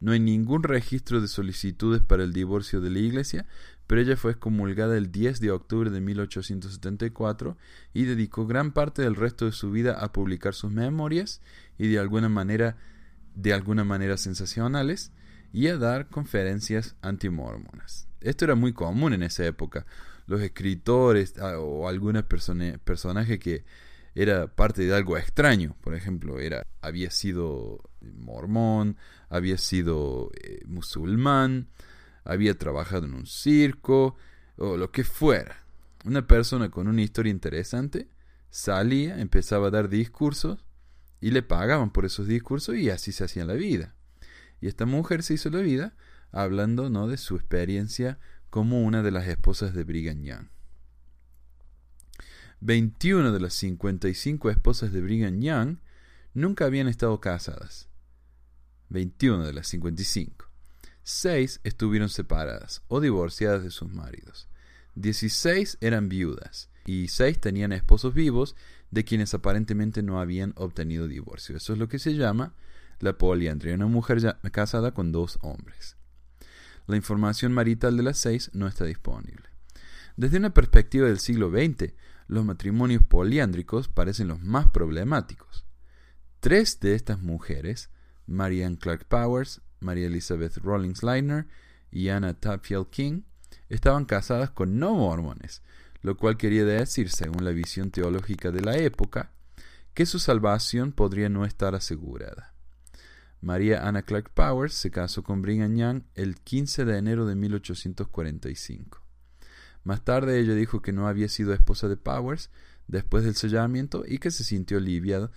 [0.00, 3.46] No hay ningún registro de solicitudes para el divorcio de la iglesia,
[3.86, 7.56] pero ella fue excomulgada el 10 de octubre de 1874
[7.94, 11.40] y dedicó gran parte del resto de su vida a publicar sus memorias
[11.78, 12.76] y de alguna manera
[13.34, 15.12] de alguna manera sensacionales
[15.52, 18.08] y a dar conferencias antimormonas.
[18.20, 19.86] Esto era muy común en esa época.
[20.26, 23.64] Los escritores ah, o algunos personajes que
[24.14, 28.96] era parte de algo extraño, por ejemplo, era había sido mormón,
[29.28, 31.68] había sido eh, musulmán,
[32.24, 34.16] había trabajado en un circo
[34.56, 35.64] o lo que fuera.
[36.04, 38.08] Una persona con una historia interesante
[38.50, 40.64] salía, empezaba a dar discursos
[41.20, 43.94] y le pagaban por esos discursos y así se hacían la vida.
[44.60, 45.94] Y esta mujer se hizo la vida
[46.32, 47.08] hablando ¿no?
[47.08, 48.18] de su experiencia
[48.50, 50.48] como una de las esposas de Brigham Young.
[52.60, 55.78] 21 de las 55 esposas de Brigham Young
[56.34, 57.88] nunca habían estado casadas.
[58.90, 60.50] 21 de las 55.
[61.02, 64.48] 6 estuvieron separadas o divorciadas de sus maridos.
[64.96, 68.56] 16 eran viudas y 6 tenían esposos vivos
[68.90, 71.56] de quienes aparentemente no habían obtenido divorcio.
[71.56, 72.54] Eso es lo que se llama
[73.00, 75.96] la poliandría, una mujer ya casada con dos hombres.
[76.86, 79.48] La información marital de las seis no está disponible.
[80.16, 81.92] Desde una perspectiva del siglo XX,
[82.28, 85.66] los matrimonios poliándricos parecen los más problemáticos.
[86.40, 87.90] Tres de estas mujeres,
[88.26, 91.46] Marianne Clark Powers, María Elizabeth Rawlings Leitner
[91.90, 93.22] y Anna Tupfield King,
[93.68, 95.62] estaban casadas con no mormones,
[96.02, 99.32] lo cual quería decir, según la visión teológica de la época,
[99.94, 102.54] que su salvación podría no estar asegurada.
[103.40, 109.02] María Anna Clark Powers se casó con Brigham Young el 15 de enero de 1845.
[109.84, 112.50] Más tarde ella dijo que no había sido esposa de Powers
[112.86, 115.30] después del sellamiento y que se sintió aliviada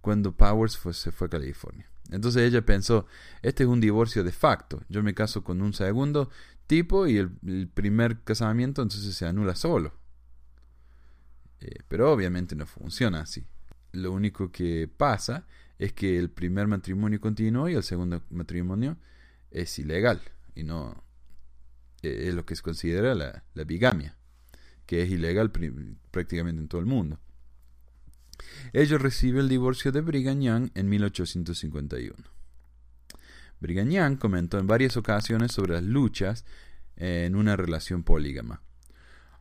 [0.00, 1.90] cuando Powers se fue a California.
[2.10, 3.06] Entonces ella pensó,
[3.42, 6.30] este es un divorcio de facto, yo me caso con un segundo
[6.66, 9.94] tipo y el, primer casamiento entonces se anula solo.
[11.60, 13.46] Eh, pero obviamente no funciona así.
[13.92, 15.46] Lo único que pasa
[15.80, 18.98] es que el primer matrimonio continuó y el segundo matrimonio
[19.50, 20.20] es ilegal
[20.54, 21.02] y no
[22.02, 24.14] eh, es lo que se considera la, bigamia,
[24.84, 25.50] que es ilegal
[26.10, 27.18] prácticamente en todo el mundo.
[28.74, 32.14] Ella recibe el divorcio de Brigham en 1851.
[33.60, 36.44] Brigham Young comentó en varias ocasiones sobre las luchas
[36.96, 38.60] en una relación polígama.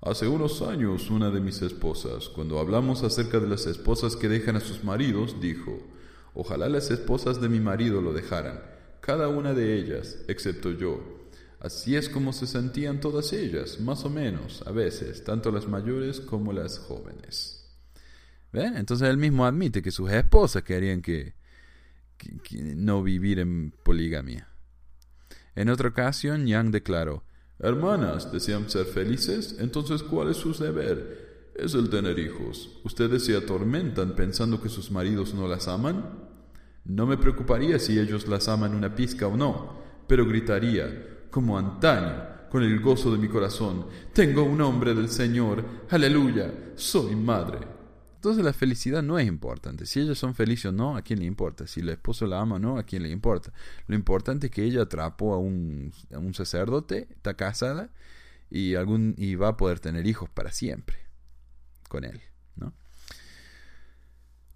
[0.02, 4.56] Hace unos años una de mis esposas, cuando hablamos acerca de las esposas que dejan
[4.56, 5.98] a sus maridos, dijo,
[6.33, 8.61] ojalá las esposas de mi marido lo dejaran,
[9.01, 11.19] cada una de ellas, excepto yo.
[11.59, 16.21] Así es como se sentían todas ellas, más o menos, a veces, tanto las mayores
[16.21, 17.59] como las jóvenes.
[18.51, 18.77] ¿Ven?
[18.77, 21.33] Entonces él mismo admite que sus esposas querían que,
[22.75, 24.47] no vivir en poligamia.
[25.55, 27.23] En otra ocasión, Yang declaró,
[27.59, 29.57] Hermanas, ¿desean ser felices?
[29.59, 31.28] Entonces, ¿cuál es su deber?
[31.62, 32.80] Es el tener hijos.
[32.86, 36.06] ¿Ustedes se atormentan pensando que sus maridos no las aman?
[36.86, 42.24] No me preocuparía si ellos las aman una pizca o no, pero gritaría, como antaño,
[42.50, 47.60] con el gozo de mi corazón, tengo un hombre del Señor, aleluya, soy madre.
[48.15, 49.86] Entonces la felicidad no es importante.
[49.86, 51.67] Si ellos son felices o no, ¿a quién le importa?
[51.67, 53.52] Si el esposo la ama o no, ¿a quién le importa?
[53.88, 57.89] Lo importante es que ella atrapó a un, a un sacerdote, está casada
[58.50, 61.09] y, algún, y va a poder tener hijos para siempre
[61.89, 62.21] con él.
[62.56, 62.73] ¿no?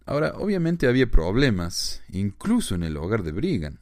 [0.05, 3.79] Ahora, obviamente había problemas, incluso en el hogar de Brigham.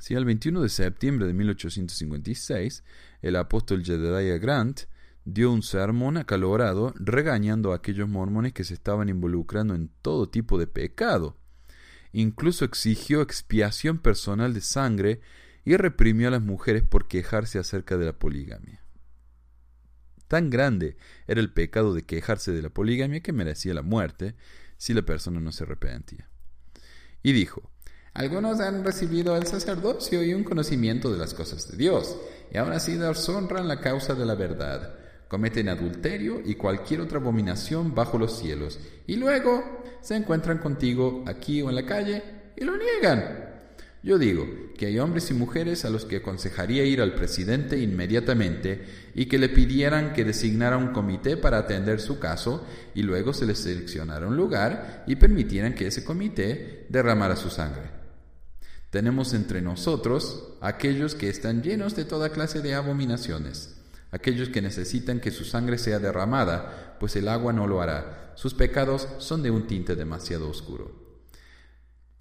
[0.00, 2.82] Si el 21 de septiembre de 1856,
[3.20, 4.80] el apóstol Jedediah Grant
[5.24, 10.58] dio un sermón acalorado regañando a aquellos mormones que se estaban involucrando en todo tipo
[10.58, 11.36] de pecado.
[12.12, 15.20] Incluso exigió expiación personal de sangre
[15.64, 18.81] y reprimió a las mujeres por quejarse acerca de la poligamia.
[20.32, 24.34] Tan grande era el pecado de quejarse de la poligamia que merecía la muerte
[24.78, 26.26] si la persona no se arrepentía.
[27.22, 27.70] Y dijo,
[28.14, 32.16] algunos han recibido el sacerdocio y un conocimiento de las cosas de Dios,
[32.50, 34.96] y aún así deshonran la causa de la verdad
[35.28, 41.60] cometen adulterio y cualquier otra abominación bajo los cielos, y luego se encuentran contigo aquí
[41.60, 42.22] o en la calle
[42.56, 43.51] y lo niegan.
[44.02, 48.84] Yo digo que hay hombres y mujeres a los que aconsejaría ir al presidente inmediatamente
[49.14, 53.46] y que le pidieran que designara un comité para atender su caso y luego se
[53.46, 57.90] les seleccionara un lugar y permitieran que ese comité derramara su sangre.
[58.90, 63.76] Tenemos entre nosotros aquellos que están llenos de toda clase de abominaciones
[64.12, 68.32] aquellos que necesitan que su sangre sea derramada, pues el agua no lo hará.
[68.36, 71.01] Sus pecados son de un tinte demasiado oscuro.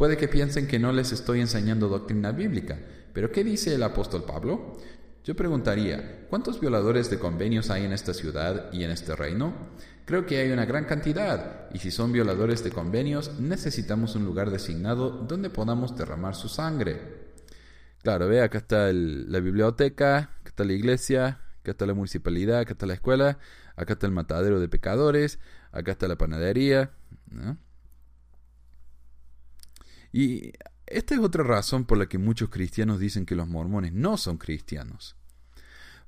[0.02, 2.76] Puede que piensen que no les estoy enseñando doctrina bíblica,
[3.14, 4.76] pero ¿qué dice el apóstol Pablo?
[5.24, 9.54] Yo preguntaría, ¿cuántos violadores de convenios hay en esta ciudad y en este reino?
[10.06, 14.50] Creo que hay una gran cantidad, y si son violadores de convenios, necesitamos un lugar
[14.50, 17.00] designado donde podamos derramar su sangre.
[18.02, 22.72] Claro, ve, acá está la biblioteca, acá está la iglesia, acá está la municipalidad, acá
[22.72, 23.38] está la escuela,
[23.76, 25.38] acá está el matadero de pecadores,
[25.72, 26.90] acá está la panadería.
[30.12, 30.54] Y
[30.86, 34.38] esta es otra razón por la que muchos cristianos dicen que los mormones no son
[34.38, 35.16] cristianos.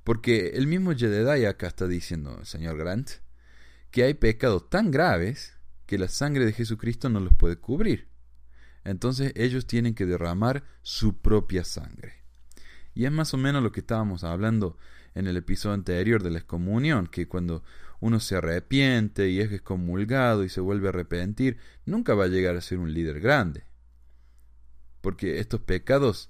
[0.03, 3.09] Porque el mismo Jedediah acá está diciendo, señor Grant,
[3.91, 8.09] que hay pecados tan graves que la sangre de Jesucristo no los puede cubrir.
[8.83, 12.23] entonces ellos tienen que derramar su propia sangre.
[12.93, 14.77] Y es más o menos lo que estábamos hablando
[15.15, 17.63] en el episodio anterior de la excomunión, que cuando
[18.01, 22.57] uno se arrepiente y es excomulgado y se vuelve a arrepentir, nunca va a llegar
[22.57, 23.63] a ser un líder grande.
[25.03, 26.29] Porque estos pecados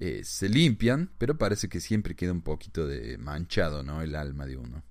[0.00, 4.02] eh, se limpian, pero parece que siempre queda un poquito de manchado, ¿no?
[4.02, 4.82] El alma de uno.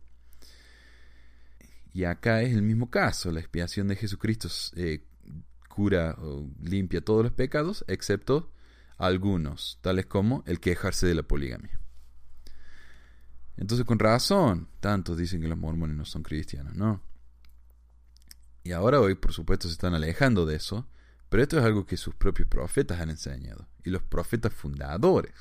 [1.91, 5.03] Y acá es el mismo caso, la expiación de Jesucristo eh,
[5.67, 8.49] cura o limpia todos los pecados, excepto
[8.97, 11.81] algunos, tales como el quejarse de la poligamia.
[13.57, 17.01] Entonces, con razón, tantos dicen que los mormones no son cristianos, ¿no?
[18.63, 20.87] Y ahora hoy, por supuesto, se están alejando de eso,
[21.29, 25.33] pero esto es algo que sus propios profetas han enseñado, y los profetas fundadores.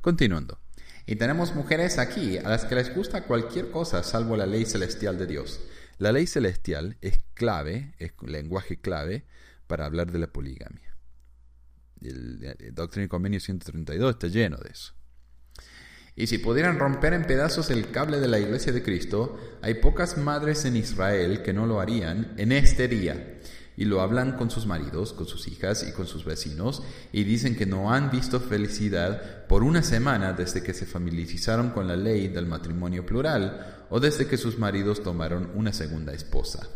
[0.00, 0.58] Continuando.
[1.06, 5.18] Y tenemos mujeres aquí a las que les gusta cualquier cosa salvo la ley celestial
[5.18, 5.60] de Dios.
[5.98, 9.26] La ley celestial es clave, es lenguaje clave
[9.66, 10.96] para hablar de la poligamia.
[12.00, 14.94] El, el Doctrina y Convenio 132 está lleno de eso.
[16.14, 20.18] Y si pudieran romper en pedazos el cable de la iglesia de Cristo, hay pocas
[20.18, 23.38] madres en Israel que no lo harían en este día.
[23.82, 27.56] Y lo hablan con sus maridos, con sus hijas y con sus vecinos, y dicen
[27.56, 32.28] que no han visto felicidad por una semana desde que se familiarizaron con la ley
[32.28, 36.68] del matrimonio plural o desde que sus maridos tomaron una segunda esposa.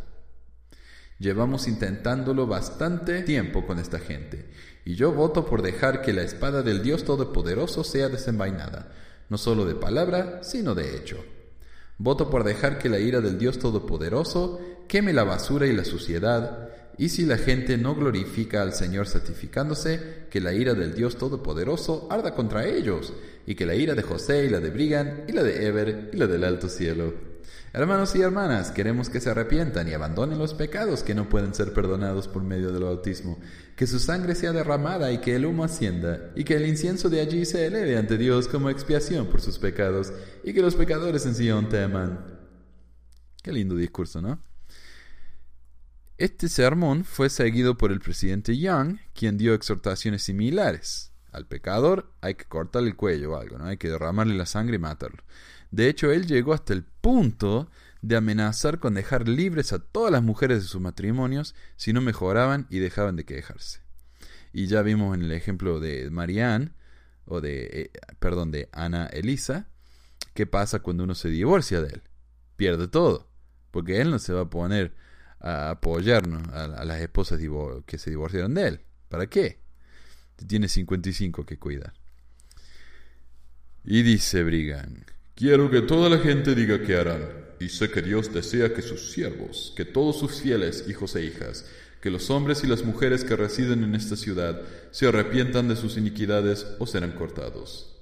[1.20, 4.50] Llevamos intentándolo bastante tiempo con esta gente,
[4.84, 8.90] y yo voto por dejar que la espada del Dios Todopoderoso sea desenvainada,
[9.28, 11.24] no solo de palabra, sino de hecho.
[11.98, 16.68] Voto por dejar que la ira del Dios Todopoderoso queme la basura y la suciedad,
[16.98, 22.08] y si la gente no glorifica al Señor santificándose, que la ira del Dios Todopoderoso
[22.10, 23.12] arda contra ellos,
[23.46, 26.16] y que la ira de José y la de Brigan y la de Eber y
[26.16, 27.14] la del alto cielo.
[27.72, 31.74] Hermanos y hermanas, queremos que se arrepientan y abandonen los pecados que no pueden ser
[31.74, 33.38] perdonados por medio del bautismo,
[33.76, 37.20] que su sangre sea derramada y que el humo ascienda, y que el incienso de
[37.20, 40.10] allí se eleve ante Dios como expiación por sus pecados,
[40.42, 42.38] y que los pecadores en Sion teman.
[43.42, 44.40] Qué lindo discurso, ¿no?
[46.18, 51.12] Este sermón fue seguido por el presidente Young, quien dio exhortaciones similares.
[51.30, 53.66] Al pecador hay que cortarle el cuello o algo, ¿no?
[53.66, 55.22] Hay que derramarle la sangre y matarlo.
[55.70, 60.22] De hecho, él llegó hasta el punto de amenazar con dejar libres a todas las
[60.22, 63.80] mujeres de sus matrimonios si no mejoraban y dejaban de quejarse.
[64.54, 66.72] Y ya vimos en el ejemplo de Marianne,
[67.26, 69.68] o de, eh, perdón, de Ana Elisa,
[70.32, 72.02] qué pasa cuando uno se divorcia de él.
[72.56, 73.28] Pierde todo,
[73.70, 74.94] porque él no se va a poner
[75.40, 77.40] a apoyarnos a, las esposas
[77.86, 78.80] que se divorciaron de él.
[79.08, 79.60] ¿Para qué?
[80.46, 81.94] Tiene 55 que cuidar.
[83.84, 87.22] Y dice Brigham, quiero que toda la gente diga que harán,
[87.60, 91.66] y sé que Dios desea que sus siervos, que todos sus fieles hijos e hijas,
[92.00, 95.96] que los hombres y las mujeres que residen en esta ciudad se arrepientan de sus
[95.96, 97.96] iniquidades o serán cortados.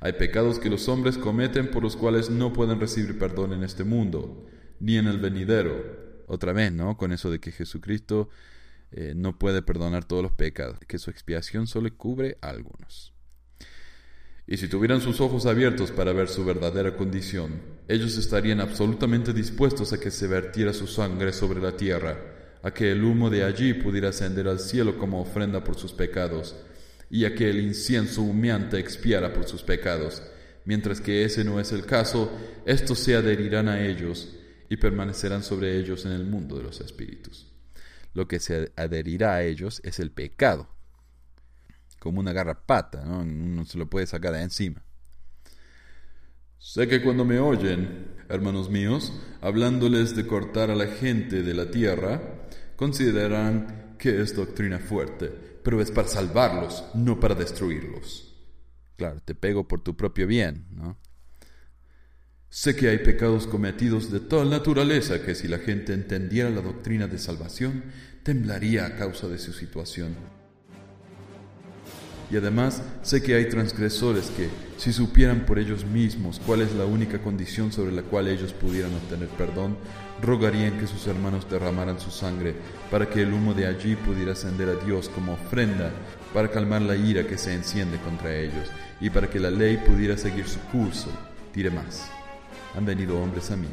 [0.00, 3.84] Hay pecados que los hombres cometen por los cuales no pueden recibir perdón en este
[3.84, 4.46] mundo,
[4.80, 6.03] ni en el venidero.
[6.26, 6.96] Otra vez, ¿no?
[6.96, 8.28] Con eso de que Jesucristo
[8.92, 13.12] eh, no puede perdonar todos los pecados, que su expiación solo cubre a algunos.
[14.46, 19.92] Y si tuvieran sus ojos abiertos para ver su verdadera condición, ellos estarían absolutamente dispuestos
[19.92, 22.18] a que se vertiera su sangre sobre la tierra,
[22.62, 26.54] a que el humo de allí pudiera ascender al cielo como ofrenda por sus pecados,
[27.10, 30.22] y a que el incienso humeante expiara por sus pecados.
[30.66, 32.30] Mientras que ese no es el caso,
[32.64, 34.36] estos se adherirán a ellos
[34.74, 37.46] y permanecerán sobre ellos en el mundo de los espíritus.
[38.12, 40.68] Lo que se adherirá a ellos es el pecado,
[41.98, 43.20] como una garrapata, ¿no?
[43.20, 44.84] Uno se lo puede sacar de encima.
[46.58, 51.70] Sé que cuando me oyen, hermanos míos, hablándoles de cortar a la gente de la
[51.70, 55.28] tierra, consideran que es doctrina fuerte,
[55.62, 58.34] pero es para salvarlos, no para destruirlos.
[58.96, 60.98] Claro, te pego por tu propio bien, ¿no?
[62.54, 67.08] Sé que hay pecados cometidos de tal naturaleza que si la gente entendiera la doctrina
[67.08, 67.82] de salvación,
[68.22, 70.14] temblaría a causa de su situación.
[72.30, 76.84] Y además sé que hay transgresores que, si supieran por ellos mismos cuál es la
[76.84, 79.76] única condición sobre la cual ellos pudieran obtener perdón,
[80.22, 82.54] rogarían que sus hermanos derramaran su sangre
[82.88, 85.90] para que el humo de allí pudiera ascender a Dios como ofrenda
[86.32, 88.68] para calmar la ira que se enciende contra ellos
[89.00, 91.10] y para que la ley pudiera seguir su curso.
[91.52, 92.13] Diré más
[92.76, 93.68] han venido hombres a mí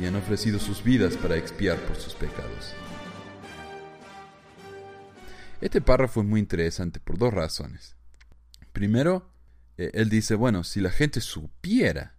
[0.00, 2.74] y han ofrecido sus vidas para expiar por sus pecados.
[5.60, 7.96] Este párrafo es muy interesante por dos razones.
[8.72, 9.30] Primero,
[9.76, 12.16] eh, él dice, bueno, si la gente supiera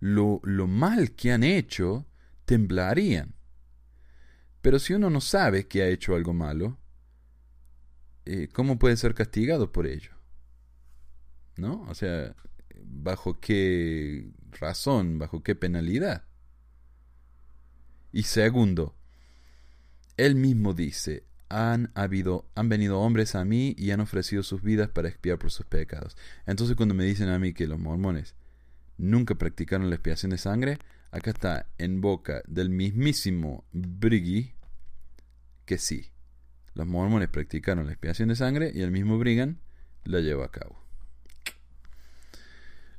[0.00, 2.06] lo, lo mal que han hecho,
[2.44, 3.34] temblarían.
[4.62, 6.78] Pero si uno no sabe que ha hecho algo malo,
[8.24, 10.12] eh, ¿cómo puede ser castigado por ello?
[11.56, 11.82] ¿No?
[11.88, 12.34] O sea,
[12.80, 15.18] ¿bajo qué razón?
[15.18, 16.24] ¿Bajo qué penalidad?
[18.12, 18.96] Y segundo,
[20.16, 24.88] él mismo dice, han habido, han venido hombres a mí y han ofrecido sus vidas
[24.88, 26.16] para expiar por sus pecados.
[26.46, 28.34] Entonces cuando me dicen a mí que los mormones
[28.96, 30.78] nunca practicaron la expiación de sangre,
[31.10, 34.54] acá está en boca del mismísimo Briggy
[35.64, 36.10] que sí.
[36.74, 39.58] Los mormones practicaron la expiación de sangre y el mismo Brigham
[40.04, 40.87] la llevó a cabo.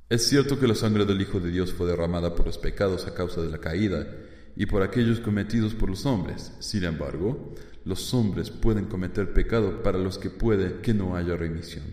[0.10, 3.14] Es cierto que la sangre del Hijo de Dios fue derramada por los pecados a
[3.14, 4.08] causa de la caída
[4.56, 6.52] y por aquellos cometidos por los hombres.
[6.60, 7.54] Sin embargo,
[7.86, 11.84] los hombres pueden cometer pecado para los que puede que no haya remisión.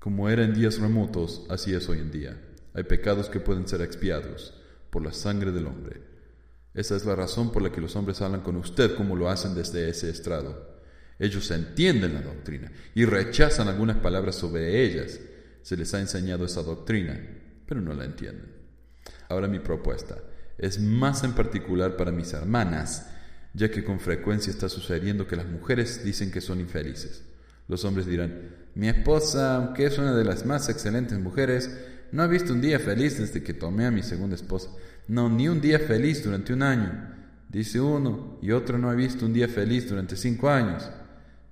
[0.00, 2.42] Como era en días remotos, así es hoy en día.
[2.74, 4.54] Hay pecados que pueden ser expiados
[4.90, 6.02] por la sangre del hombre.
[6.74, 9.54] Esa es la razón por la que los hombres hablan con usted como lo hacen
[9.54, 10.80] desde ese estrado.
[11.20, 15.20] Ellos entienden la doctrina y rechazan algunas palabras sobre ellas.
[15.62, 17.18] Se les ha enseñado esa doctrina,
[17.66, 18.52] pero no la entienden.
[19.28, 20.16] Ahora mi propuesta
[20.58, 23.10] es más en particular para mis hermanas,
[23.54, 27.24] ya que con frecuencia está sucediendo que las mujeres dicen que son infelices.
[27.68, 31.70] Los hombres dirán, mi esposa, aunque es una de las más excelentes mujeres,
[32.12, 34.70] no ha visto un día feliz desde que tomé a mi segunda esposa.
[35.06, 37.14] No, ni un día feliz durante un año.
[37.48, 40.88] Dice uno, y otro no ha visto un día feliz durante cinco años.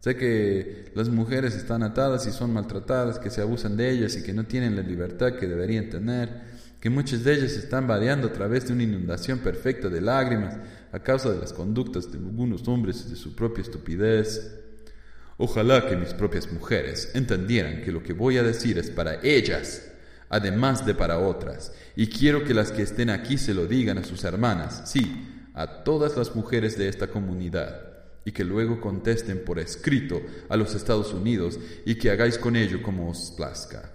[0.07, 4.23] Sé que las mujeres están atadas y son maltratadas, que se abusan de ellas y
[4.23, 6.43] que no tienen la libertad que deberían tener,
[6.79, 10.59] que muchas de ellas están vadeando a través de una inundación perfecta de lágrimas
[10.93, 14.61] a causa de las conductas de algunos hombres y de su propia estupidez.
[15.39, 19.91] Ojalá que mis propias mujeres entendieran que lo que voy a decir es para ellas,
[20.29, 24.05] además de para otras, y quiero que las que estén aquí se lo digan a
[24.05, 27.86] sus hermanas, sí, a todas las mujeres de esta comunidad,
[28.27, 32.83] y que luego contesten por escrito a los Estados Unidos y que hagáis con ello
[32.83, 33.93] como os plazca.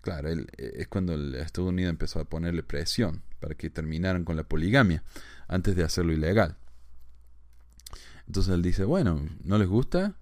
[0.00, 4.44] Claro, él, es cuando Estados Unidos empezó a ponerle presión para que terminaran con la
[4.44, 5.04] poligamia
[5.46, 6.56] antes de hacerlo ilegal.
[8.26, 10.16] Entonces él dice, bueno, ¿no les gusta?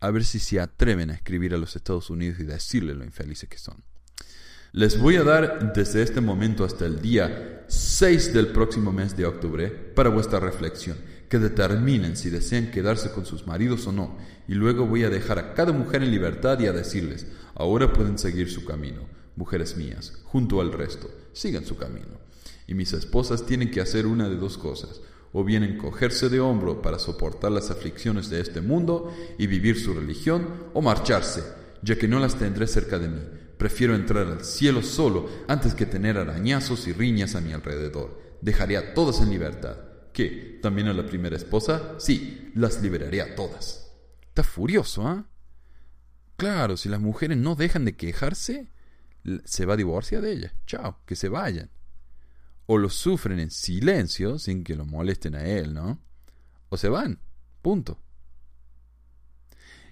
[0.00, 3.48] A ver si se atreven a escribir a los Estados Unidos y decirle lo infelices
[3.48, 3.82] que son.
[4.72, 9.24] Les voy a dar desde este momento hasta el día 6 del próximo mes de
[9.24, 14.16] octubre para vuestra reflexión, que determinen si desean quedarse con sus maridos o no,
[14.46, 18.18] y luego voy a dejar a cada mujer en libertad y a decirles, ahora pueden
[18.18, 19.02] seguir su camino,
[19.36, 22.24] mujeres mías, junto al resto, sigan su camino.
[22.66, 25.00] Y mis esposas tienen que hacer una de dos cosas,
[25.32, 29.92] o bien encogerse de hombro para soportar las aflicciones de este mundo y vivir su
[29.92, 31.42] religión, o marcharse,
[31.82, 33.20] ya que no las tendré cerca de mí.
[33.58, 38.20] Prefiero entrar al cielo solo antes que tener arañazos y riñas a mi alrededor.
[38.40, 39.76] Dejaré a todas en libertad.
[40.14, 40.60] ¿Qué?
[40.62, 41.96] ¿También a la primera esposa?
[41.98, 43.92] Sí, las liberaré a todas.
[44.22, 45.26] Está furioso, ¿ah?
[46.36, 48.70] Claro, si las mujeres no dejan de quejarse,
[49.44, 50.52] se va a divorciar de ellas.
[50.66, 51.68] Chao, que se vayan.
[52.66, 56.00] O lo sufren en silencio, sin que lo molesten a él, ¿no?
[56.68, 57.18] O se van.
[57.60, 57.98] Punto.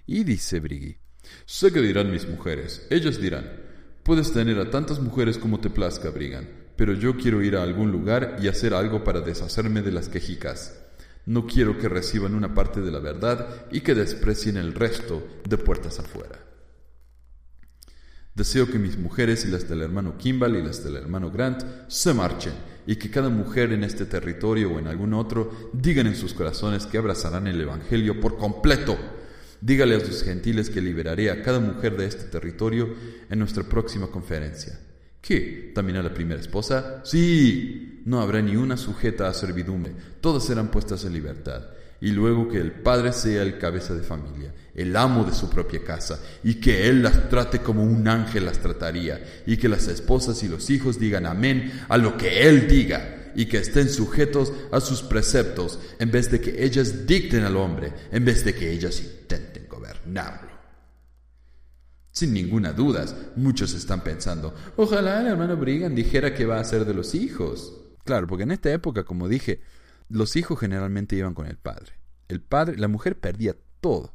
[0.05, 0.97] Y dice Briggy,
[1.45, 3.49] sé que dirán mis mujeres, ellas dirán,
[4.03, 7.91] puedes tener a tantas mujeres como te plazca, Brigan, pero yo quiero ir a algún
[7.91, 10.79] lugar y hacer algo para deshacerme de las quejicas.
[11.25, 15.57] No quiero que reciban una parte de la verdad y que desprecien el resto de
[15.57, 16.39] puertas afuera.
[18.35, 22.13] Deseo que mis mujeres y las del hermano Kimball y las del hermano Grant se
[22.13, 22.53] marchen
[22.87, 26.87] y que cada mujer en este territorio o en algún otro digan en sus corazones
[26.87, 28.97] que abrazarán el Evangelio por completo.
[29.61, 32.93] Dígale a sus gentiles que liberaré a cada mujer de este territorio
[33.29, 34.79] en nuestra próxima conferencia.
[35.23, 35.71] ¿Qué?
[35.73, 37.01] ¿También a la primera esposa?
[37.05, 38.01] Sí.
[38.03, 39.93] No habrá ni una sujeta a servidumbre.
[40.19, 41.63] Todas serán puestas en libertad.
[42.01, 45.81] Y luego que el padre sea el cabeza de familia, el amo de su propia
[45.81, 50.43] casa, y que él las trate como un ángel las trataría, y que las esposas
[50.43, 54.81] y los hijos digan amén a lo que él diga, y que estén sujetos a
[54.81, 59.01] sus preceptos, en vez de que ellas dicten al hombre, en vez de que ellas
[59.01, 60.52] intenten gobernarlo.
[62.13, 63.05] Sin ninguna duda,
[63.35, 67.73] muchos están pensando, ojalá el hermano Brigham dijera qué va a hacer de los hijos.
[68.05, 69.61] Claro, porque en esta época, como dije,
[70.09, 71.93] los hijos generalmente iban con el padre.
[72.27, 74.13] El padre, la mujer perdía todo.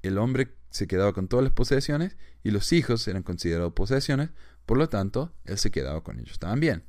[0.00, 4.30] El hombre se quedaba con todas las posesiones y los hijos eran considerados posesiones,
[4.64, 6.84] por lo tanto, él se quedaba con ellos también.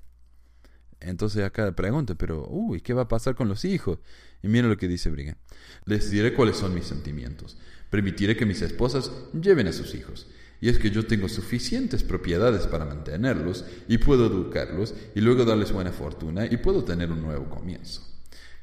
[1.02, 4.00] Entonces acá pregunta, pero, uy, ¿qué va a pasar con los hijos?
[4.42, 5.36] Y mira lo que dice Brigham.
[5.84, 7.58] Les diré cuáles son mis sentimientos.
[7.90, 10.28] Permitiré que mis esposas lleven a sus hijos.
[10.62, 15.72] Y es que yo tengo suficientes propiedades para mantenerlos y puedo educarlos y luego darles
[15.72, 18.06] buena fortuna y puedo tener un nuevo comienzo.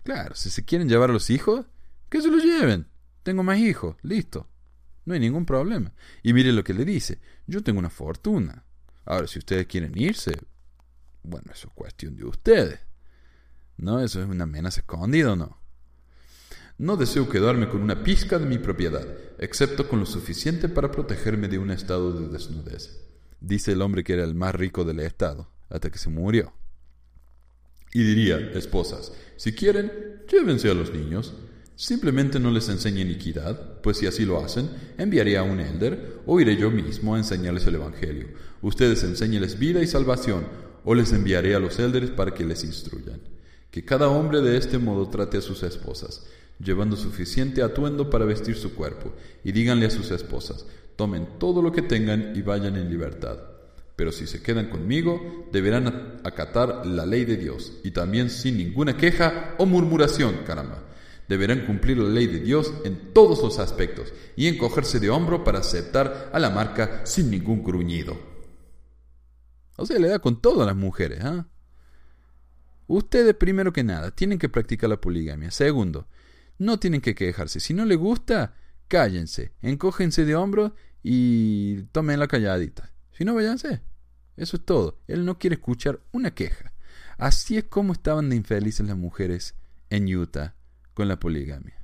[0.04, 1.66] Claro, si se quieren llevar a los hijos,
[2.08, 2.86] que se los lleven.
[3.22, 4.46] Tengo más hijos, listo.
[5.04, 5.92] No hay ningún problema.
[6.22, 7.18] Y mire lo que le dice.
[7.46, 8.64] Yo tengo una fortuna.
[9.04, 10.32] Ahora, si ustedes quieren irse,
[11.22, 12.80] bueno, eso es cuestión de ustedes.
[13.78, 14.00] ¿No?
[14.00, 15.60] ¿Eso es una amenaza escondida o no?
[16.78, 19.06] No deseo quedarme con una pizca de mi propiedad,
[19.38, 23.00] excepto con lo suficiente para protegerme de un estado de desnudez.
[23.40, 26.52] Dice el hombre que era el más rico del estado, hasta que se murió.
[27.94, 29.90] Y diría, esposas, si quieren,
[30.30, 31.34] llévense a los niños.
[31.76, 34.68] Simplemente no les enseñen iniquidad, pues si así lo hacen,
[34.98, 38.28] enviaré a un elder o iré yo mismo a enseñarles el Evangelio.
[38.60, 40.46] Ustedes enséñenles vida y salvación,
[40.84, 43.20] o les enviaré a los élderes para que les instruyan.
[43.70, 46.26] Que cada hombre de este modo trate a sus esposas,
[46.58, 49.12] llevando suficiente atuendo para vestir su cuerpo,
[49.44, 53.38] y díganle a sus esposas, tomen todo lo que tengan y vayan en libertad.
[53.96, 58.96] Pero si se quedan conmigo, deberán acatar la ley de Dios, y también sin ninguna
[58.96, 60.82] queja o murmuración, caramba.
[61.28, 65.58] Deberán cumplir la ley de Dios en todos los aspectos y encogerse de hombro para
[65.58, 68.16] aceptar a la marca sin ningún gruñido.
[69.76, 71.46] O sea, le da con todas las mujeres, ¿ah?
[72.86, 75.50] Ustedes, primero que nada, tienen que practicar la poligamia.
[75.50, 76.06] Segundo,
[76.58, 77.60] no tienen que quejarse.
[77.60, 78.54] Si no les gusta,
[78.88, 82.92] cállense, encógense de hombros y tomen la calladita.
[83.12, 83.82] Si no, váyanse.
[84.36, 85.00] Eso es todo.
[85.06, 86.72] Él no quiere escuchar una queja.
[87.18, 89.54] Así es como estaban de infelices las mujeres
[89.88, 90.54] en Utah
[90.94, 91.74] con la poligamia.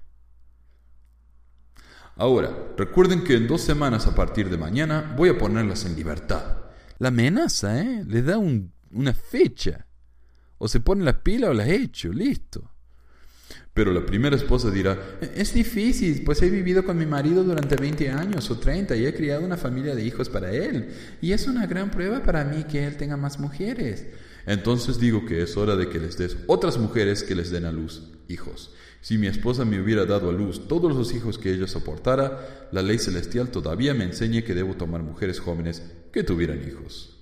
[2.17, 6.59] Ahora, recuerden que en dos semanas a partir de mañana voy a ponerlas en libertad.
[6.99, 8.05] La amenaza, ¿eh?
[8.07, 9.87] Les da un- una fecha.
[10.59, 12.72] O se ponen las pilas o las hecho, listo.
[13.75, 14.99] Pero la primera esposa dirá,
[15.35, 19.15] es difícil, pues he vivido con mi marido durante 20 años o 30 y he
[19.15, 20.91] criado una familia de hijos para él.
[21.23, 24.07] Y es una gran prueba para mí que él tenga más mujeres.
[24.45, 27.73] Entonces digo que es hora de que les des otras mujeres que les den a
[27.73, 28.75] luz hijos.
[29.01, 32.83] Si mi esposa me hubiera dado a luz todos los hijos que ella soportara, la
[32.83, 37.17] ley celestial todavía me enseña que debo tomar mujeres jóvenes que tuvieran hijos.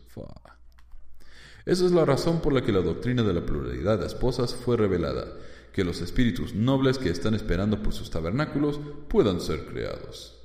[1.64, 4.76] Esa es la razón por la que la doctrina de la pluralidad de esposas fue
[4.76, 5.26] revelada,
[5.72, 10.38] que los espíritus nobles que están esperando por sus tabernáculos puedan ser creados.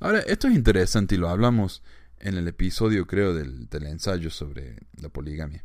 [0.00, 1.82] Ahora, esto es interesante y lo hablamos
[2.20, 5.64] en el episodio, creo, del, del ensayo sobre la poligamia.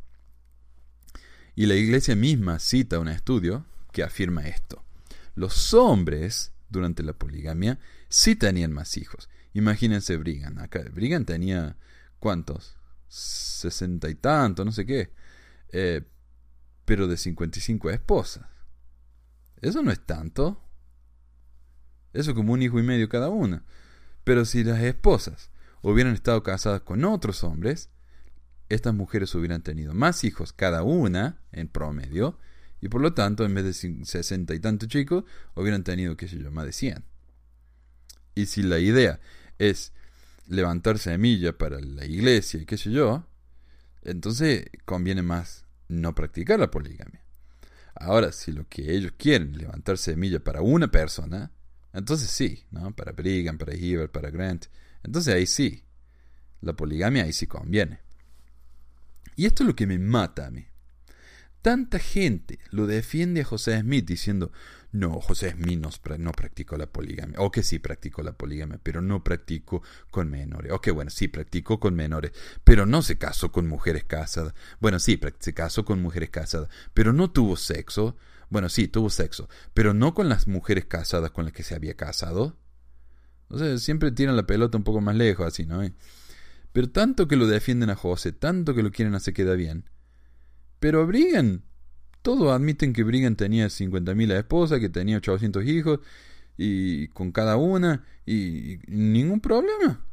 [1.56, 4.84] Y la iglesia misma cita un estudio que afirma esto.
[5.36, 7.80] Los hombres, durante la poligamia,
[8.10, 9.30] sí tenían más hijos.
[9.54, 10.58] Imagínense Brigham.
[10.58, 11.78] Acá, Brigham tenía,
[12.20, 12.76] ¿cuántos?
[13.08, 15.12] Sesenta y tanto, no sé qué.
[15.72, 16.02] Eh,
[16.86, 18.46] pero de 55 esposas.
[19.64, 20.62] Eso no es tanto.
[22.12, 23.64] Eso es como un hijo y medio cada una.
[24.26, 25.52] Pero si las esposas
[25.82, 27.90] hubieran estado casadas con otros hombres,
[28.68, 32.38] estas mujeres hubieran tenido más hijos cada una, en promedio,
[32.82, 35.24] y por lo tanto, en vez de sesenta y tantos chicos,
[35.56, 37.06] hubieran tenido, qué sé yo, más de 100.
[38.36, 39.22] Y si la idea
[39.60, 39.94] es
[40.48, 43.26] levantar semilla para la iglesia y qué sé yo,
[44.02, 47.23] entonces conviene más no practicar la poligamia.
[47.96, 51.52] Ahora, si lo que ellos quieren es levantar semilla para una persona,
[51.94, 52.96] entonces sí, ¿no?
[52.96, 54.66] Para Brigham, para Hibbert, para Grant.
[55.04, 55.84] Entonces ahí sí.
[56.62, 58.00] La poligamia ahí sí conviene.
[59.36, 60.66] Y esto es lo que me mata a mí.
[61.62, 64.52] Tanta gente lo defiende a José Smith diciendo,
[64.94, 65.84] no, José Smith
[66.20, 67.40] no, practicó la poligamia.
[67.40, 69.82] O que sí practicó la poligamia, pero no practicó
[70.12, 70.72] con menores.
[70.72, 72.32] O que bueno, sí practicó con menores,
[72.64, 74.54] pero no se casó con mujeres casadas.
[74.80, 78.16] Bueno, sí, se casó con mujeres casadas, pero no tuvo sexo.
[78.52, 81.96] Bueno, sí, tuvo sexo, pero no con las mujeres casadas con las que se había
[81.96, 82.56] casado.
[83.48, 85.82] O sea, siempre tiran la pelota un poco más lejos, así, ¿no?
[86.72, 89.90] Pero tanto que lo defienden a José, tanto que lo quieren hacer queda bien.
[90.80, 91.64] Pero a Brigham,
[92.24, 96.00] todos admiten que Brigham tenía 50.000 esposas, que tenía 800 hijos,
[96.58, 100.04] y con cada una, y, ningún problema.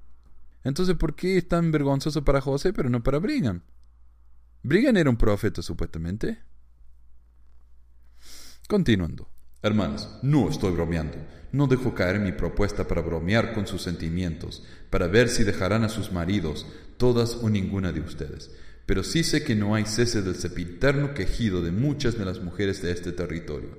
[0.64, 3.62] Entonces, ¿por qué es tan vergonzoso para José, pero no para Brigham?
[4.62, 6.38] Brigham era un profeta, supuestamente.
[8.68, 9.28] Continuando.
[9.62, 11.16] Hermanos, no estoy bromeando.
[11.52, 15.88] No dejo caer mi propuesta para bromear con sus sentimientos, para ver si dejarán a
[15.88, 18.50] sus maridos, todas o ninguna de ustedes.
[18.90, 22.82] Pero sí sé que no hay cese del sepiterno quejido de muchas de las mujeres
[22.82, 23.78] de este territorio.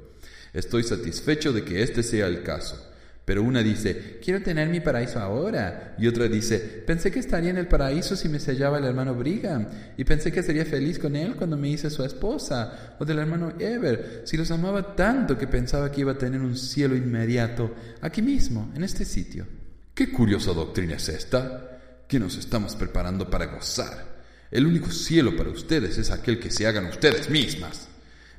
[0.54, 2.82] Estoy satisfecho de que este sea el caso.
[3.26, 5.96] Pero una dice, quiero tener mi paraíso ahora.
[6.00, 9.68] Y otra dice, pensé que estaría en el paraíso si me sellaba el hermano Brigham.
[9.98, 12.96] Y pensé que sería feliz con él cuando me hice su esposa.
[12.98, 16.56] O del hermano Ever, si los amaba tanto que pensaba que iba a tener un
[16.56, 19.46] cielo inmediato, aquí mismo, en este sitio.
[19.94, 21.82] ¿Qué curiosa doctrina es esta?
[22.08, 24.11] Que nos estamos preparando para gozar.
[24.52, 27.88] El único cielo para ustedes es aquel que se hagan ustedes mismas.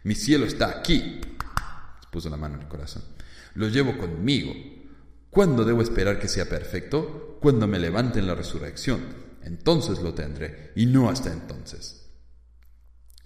[0.05, 1.21] Mi cielo está aquí.
[2.11, 3.03] Puso la mano en el corazón.
[3.55, 4.53] Lo llevo conmigo.
[5.31, 7.39] ¿Cuándo debo esperar que sea perfecto?
[7.41, 9.01] Cuando me levante en la resurrección.
[9.43, 12.11] Entonces lo tendré, y no hasta entonces.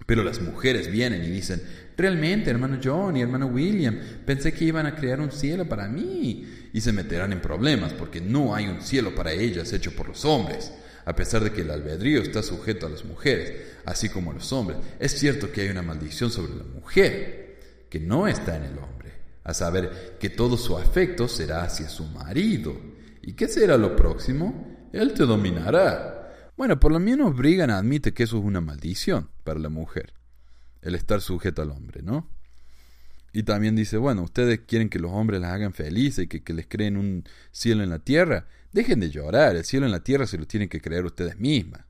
[0.06, 1.60] Pero las mujeres vienen y dicen,
[1.96, 6.70] realmente, hermano John y hermano William, pensé que iban a crear un cielo para mí.
[6.72, 10.24] Y se meterán en problemas porque no hay un cielo para ellas hecho por los
[10.24, 10.72] hombres.
[11.06, 14.52] A pesar de que el albedrío está sujeto a las mujeres, así como a los
[14.52, 18.78] hombres, es cierto que hay una maldición sobre la mujer, que no está en el
[18.78, 19.12] hombre,
[19.44, 22.76] a saber que todo su afecto será hacia su marido.
[23.22, 24.88] ¿Y qué será lo próximo?
[24.92, 26.50] Él te dominará.
[26.56, 30.12] Bueno, por lo menos Brigham admite que eso es una maldición para la mujer,
[30.82, 32.28] el estar sujeto al hombre, ¿no?
[33.32, 36.66] Y también dice, bueno, ustedes quieren que los hombres las hagan felices y que les
[36.66, 38.48] creen un cielo en la tierra.
[38.72, 41.84] Dejen de llorar, el cielo en la tierra se lo tienen que creer ustedes mismas.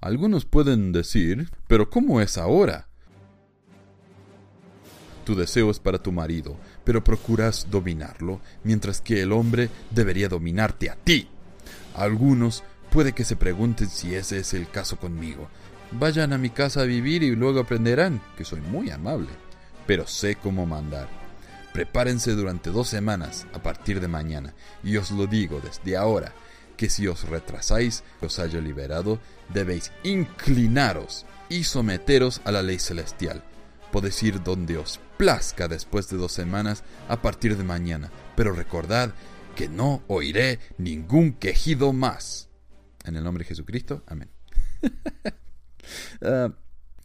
[0.00, 2.88] Algunos pueden decir, pero ¿cómo es ahora?
[5.24, 10.88] Tu deseo es para tu marido, pero procuras dominarlo, mientras que el hombre debería dominarte
[10.88, 11.28] a ti.
[11.94, 15.48] Algunos puede que se pregunten si ese es el caso conmigo.
[15.90, 19.28] Vayan a mi casa a vivir y luego aprenderán que soy muy amable,
[19.86, 21.27] pero sé cómo mandar.
[21.72, 26.32] Prepárense durante dos semanas a partir de mañana, y os lo digo desde ahora,
[26.76, 29.20] que si os retrasáis, os haya liberado,
[29.52, 33.42] debéis inclinaros y someteros a la ley celestial.
[33.92, 39.12] Podéis ir donde os plazca después de dos semanas a partir de mañana, pero recordad
[39.56, 42.48] que no oiré ningún quejido más.
[43.04, 44.30] En el nombre de Jesucristo, amén.
[46.20, 46.52] Ah,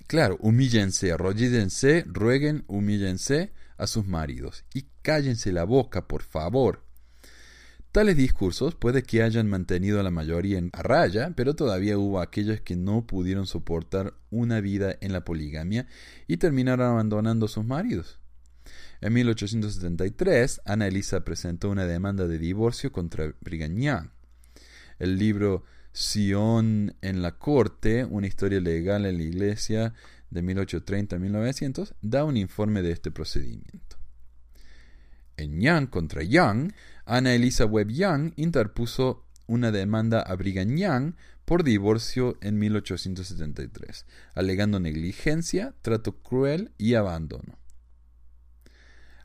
[0.08, 3.54] claro, humíllense, arrodíllense, rueguen, humíllense
[3.84, 6.84] a sus maridos y cállense la boca, por favor.
[7.92, 12.20] Tales discursos puede que hayan mantenido a la mayoría en a raya, pero todavía hubo
[12.20, 15.86] aquellos que no pudieron soportar una vida en la poligamia
[16.28, 18.20] y terminaron abandonando a sus maridos.
[19.02, 24.10] En 1873, Ana Elisa presentó una demanda de divorcio contra Brigham Young.
[24.98, 29.94] El libro Sion en la corte, una historia legal en la iglesia
[30.30, 33.98] de 1830 a 1900, da un informe de este procedimiento.
[35.38, 36.74] En Young contra Young,
[37.06, 41.14] Ana Elisa Webb Young interpuso una demanda a Brigham Young
[41.46, 47.63] por divorcio en 1873, alegando negligencia, trato cruel y abandono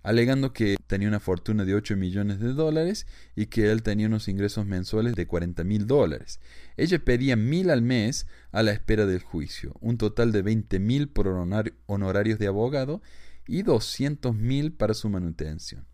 [0.09, 3.06] alegando que tenía una fortuna de 8 millones de dólares
[3.36, 6.40] y que él tenía unos ingresos mensuales de 40 mil dólares.
[6.78, 11.11] Ella pedía mil al mes a la espera del juicio, un total de 20 mil
[11.11, 13.02] por honorarios de abogado
[13.46, 15.84] y 200 mil para su manutención.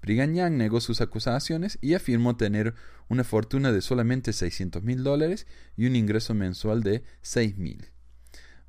[0.00, 2.74] Brigham negó sus acusaciones y afirmó tener
[3.10, 5.46] una fortuna de solamente 600 mil dólares
[5.76, 7.91] y un ingreso mensual de 6 mil.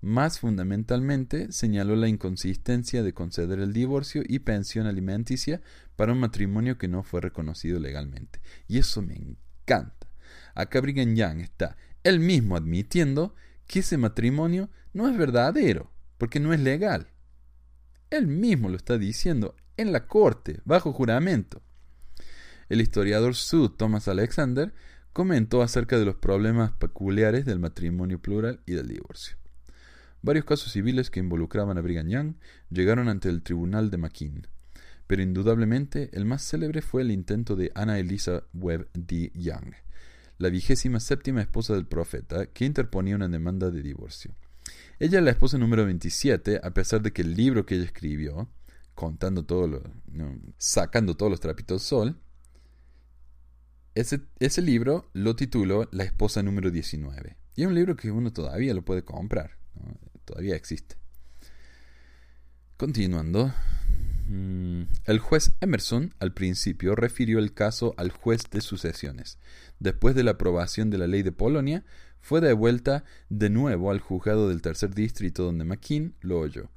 [0.04, 5.62] Más fundamentalmente, señaló la inconsistencia de conceder el divorcio y pensión alimenticia
[5.96, 8.42] para un matrimonio que no fue reconocido legalmente.
[8.68, 10.10] Y eso me encanta.
[10.56, 13.34] Acá Brigham Young está él mismo admitiendo
[13.66, 17.08] que ese matrimonio no es verdadero, porque no es legal.
[18.10, 21.62] Él mismo lo está diciendo en la corte, bajo juramento.
[22.68, 24.74] El historiador Sue Thomas Alexander
[25.14, 29.38] comentó acerca de los problemas peculiares del matrimonio plural y del divorcio.
[30.26, 32.36] Varios casos civiles que involucraban a Brigham Young
[32.70, 34.48] llegaron ante el tribunal de McKean,
[35.06, 39.34] pero indudablemente el más célebre fue el intento de Anna Elisa Webb D.
[39.36, 39.74] Young,
[40.38, 44.34] la vigésima séptima esposa del profeta, que interponía una demanda de divorcio.
[44.98, 48.48] Ella es la esposa número 27, a pesar de que el libro que ella escribió,
[48.96, 49.84] contando todo lo,
[50.58, 52.18] sacando todos los trapitos sol,
[53.94, 57.36] ese, ese libro lo tituló La esposa número 19.
[57.58, 59.62] Y es un libro que uno todavía lo puede comprar
[60.26, 60.96] todavía existe.
[62.78, 63.54] Continuando,
[64.28, 69.38] mm, el juez Emerson al principio refirió el caso al juez de sucesiones.
[69.80, 71.84] Después de la aprobación de la ley de Polonia,
[72.20, 76.70] fue devuelta de nuevo al juzgado del tercer distrito donde McKean lo oyó.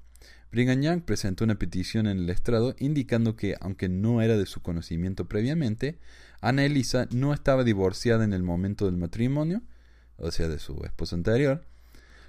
[0.51, 5.29] Brigham presentó una petición en el estrado indicando que, aunque no era de su conocimiento
[5.29, 5.99] previamente,
[6.41, 9.63] Ana Elisa no estaba divorciada en el momento del matrimonio,
[10.17, 11.65] o sea, de su esposo anterior,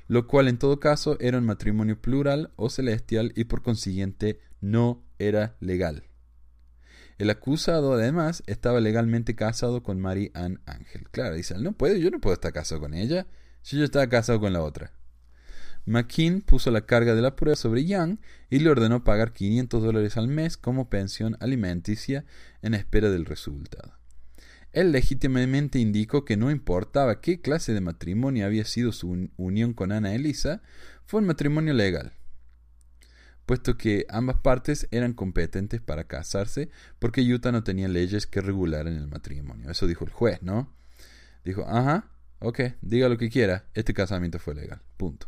[0.08, 5.04] lo cual en todo caso era un matrimonio plural o celestial y por consiguiente no
[5.20, 6.04] era legal.
[7.18, 11.10] El acusado además estaba legalmente casado con Mary Ann Ángel.
[11.10, 13.28] Claro, dice, no puede, yo no puedo estar casado con ella
[13.62, 14.94] si yo estaba casado con la otra.
[15.86, 20.18] McKean puso la carga de la prueba sobre Young y le ordenó pagar 500 dólares
[20.18, 22.26] al mes como pensión alimenticia
[22.62, 23.97] en espera del resultado.
[24.78, 29.92] Él legítimamente indicó que no importaba qué clase de matrimonio había sido su unión con
[29.92, 30.62] Ana Elisa,
[31.08, 32.14] fue un matrimonio legal.
[33.48, 36.70] puesto que ambas partes eran competentes para casarse
[37.00, 39.72] porque Utah no tenía leyes que regularan el matrimonio.
[39.72, 40.72] Eso dijo el juez, ¿no?
[41.44, 45.28] Dijo, ajá, ok, diga lo que quiera, este casamiento fue legal, punto.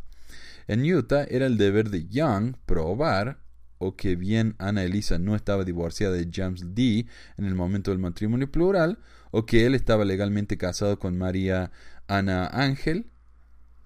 [0.67, 3.39] En Utah era el deber de Young probar
[3.79, 7.07] o que bien Ana Elisa no estaba divorciada de James D.
[7.37, 8.99] en el momento del matrimonio plural,
[9.31, 11.71] o que él estaba legalmente casado con María
[12.07, 13.11] Ana Ángel.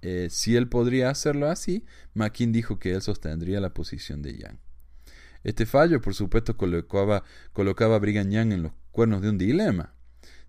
[0.02, 4.58] Eh, si él podría hacerlo así, McKean dijo que él sostendría la posición de Young.
[5.44, 9.94] Este fallo, por supuesto, colocaba, colocaba a Brigham Young en los cuernos de un dilema.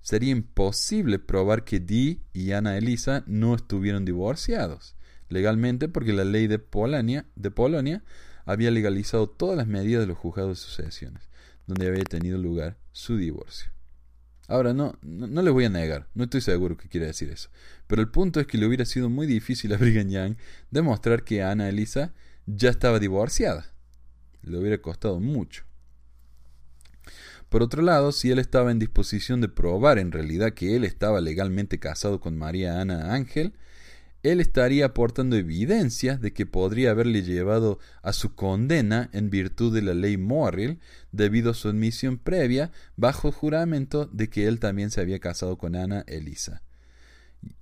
[0.01, 4.97] Sería imposible probar que Dee y Ana Elisa no estuvieron divorciados
[5.29, 8.05] legalmente porque la ley de Polonia, de Polonia
[8.45, 11.29] había legalizado todas las medidas de los juzgados de sucesiones,
[11.67, 13.74] donde había tenido lugar su divorcio.
[14.47, 17.49] Ahora, no, no, no, les voy a negar, no estoy seguro que quiere decir eso,
[17.87, 20.37] pero el punto es que le hubiera sido muy difícil a Brigham Young
[20.71, 22.13] demostrar que Ana Elisa
[22.47, 23.73] ya estaba divorciada.
[24.43, 25.65] Le hubiera costado mucho.
[27.49, 31.21] Por otro lado, si él estaba en disposición de probar en realidad que él estaba
[31.21, 33.55] legalmente casado con María Ana Ángel,
[34.25, 39.83] él estaría aportando evidencias de que podría haberle llevado a su condena en virtud de
[39.83, 40.81] la ley Morrill
[41.13, 45.77] debido a su admisión previa bajo juramento de que él también se había casado con
[45.77, 46.63] Ana Elisa.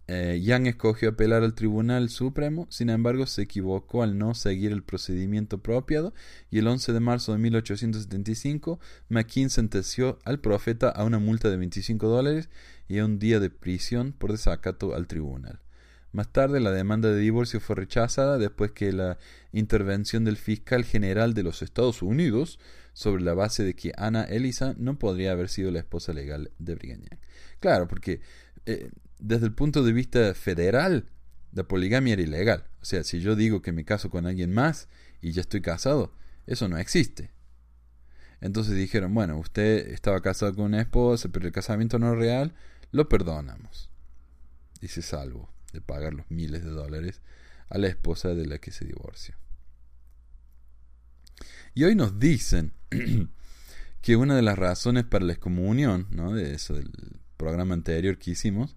[0.06, 4.84] Eh, Young escogió apelar al Tribunal Supremo, sin embargo se equivocó al no seguir el
[4.84, 6.14] procedimiento apropiado
[6.48, 11.56] y el 11 de marzo de 1875 McKean sentenció al profeta a una multa de
[11.56, 12.50] 25 dólares
[12.86, 15.58] y a un día de prisión por desacato al tribunal.
[16.12, 19.18] Más tarde, la demanda de divorcio fue rechazada después que la
[19.50, 22.58] intervención del fiscal general de los Estados Unidos
[22.92, 26.74] sobre la base de que Ana Elisa no podría haber sido la esposa legal de
[26.74, 27.00] Brigham.
[27.60, 28.20] Claro, porque
[28.66, 31.08] eh, desde el punto de vista federal,
[31.52, 32.64] la poligamia era ilegal.
[32.82, 34.88] O sea, si yo digo que me caso con alguien más
[35.22, 36.12] y ya estoy casado,
[36.46, 37.30] eso no existe.
[38.42, 42.54] Entonces dijeron, bueno, usted estaba casado con una esposa, pero el casamiento no es real,
[42.90, 43.90] lo perdonamos.
[44.78, 47.20] Dice salvo de pagar los miles de dólares
[47.68, 49.36] a la esposa de la que se divorcia.
[51.74, 52.72] Y hoy nos dicen
[54.02, 56.34] que una de las razones para la excomunión, ¿no?
[56.34, 56.90] de eso del
[57.36, 58.76] programa anterior que hicimos,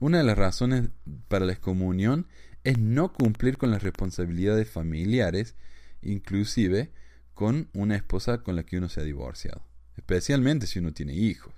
[0.00, 0.90] una de las razones
[1.28, 2.26] para la excomunión
[2.64, 5.54] es no cumplir con las responsabilidades familiares,
[6.02, 6.90] inclusive
[7.32, 9.62] con una esposa con la que uno se ha divorciado,
[9.96, 11.54] especialmente si uno tiene hijos.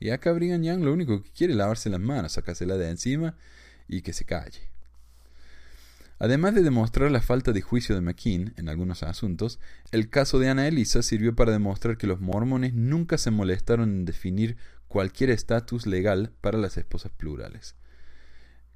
[0.00, 3.36] Y acá Brigham Young lo único que quiere es lavarse las manos, sacársela de encima
[3.88, 4.68] y que se calle.
[6.20, 9.60] Además de demostrar la falta de juicio de McKean en algunos asuntos,
[9.92, 14.04] el caso de Ana Elisa sirvió para demostrar que los mormones nunca se molestaron en
[14.04, 14.56] definir
[14.88, 17.76] cualquier estatus legal para las esposas plurales.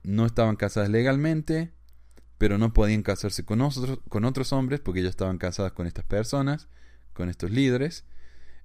[0.04, 1.72] No estaban casadas legalmente,
[2.38, 6.04] pero no podían casarse con, otros, con otros hombres porque ya estaban casadas con estas
[6.04, 6.68] personas,
[7.12, 8.04] con estos líderes.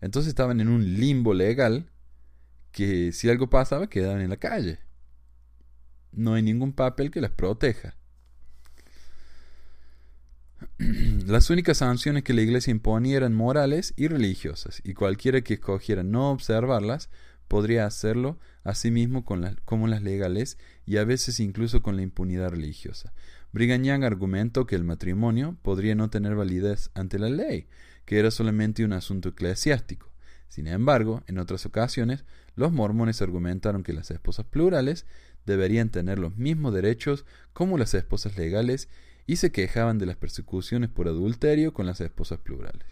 [0.01, 1.89] Entonces estaban en un limbo legal
[2.71, 4.79] que si algo pasaba quedaban en la calle.
[6.17, 7.95] No hay ningún papel que las proteja.
[11.27, 16.01] Las únicas sanciones que la Iglesia imponía eran morales y religiosas, y cualquiera que escogiera
[16.01, 17.09] no observarlas
[17.47, 22.01] podría hacerlo a sí mismo con como las legales y a veces incluso con la
[22.01, 23.13] impunidad religiosa.
[23.53, 27.67] Brigham argumentó que el matrimonio podría no tener validez ante la ley,
[28.05, 30.11] que era solamente un asunto eclesiástico.
[30.49, 35.05] Sin embargo, en otras ocasiones, los mormones argumentaron que las esposas plurales
[35.47, 38.89] deberían tener los mismos derechos como las esposas legales
[39.25, 42.85] y se quejaban de las persecuciones por adulterio con las esposas plurales.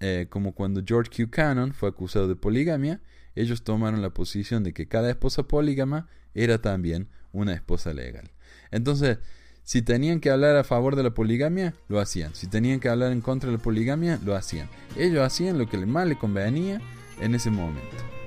[0.00, 1.30] Eh, como cuando George Q.
[1.30, 3.00] Cannon fue acusado de poligamia,
[3.36, 8.32] ellos tomaron la posición de que cada esposa polígama era también una esposa legal.
[8.72, 9.18] Entonces,
[9.62, 12.34] si tenían que hablar a favor de la poligamia, lo hacían.
[12.34, 14.68] Si tenían que hablar en contra de la poligamia, lo hacían.
[14.96, 16.80] Ellos hacían lo que más les convenía
[17.20, 18.17] en ese momento.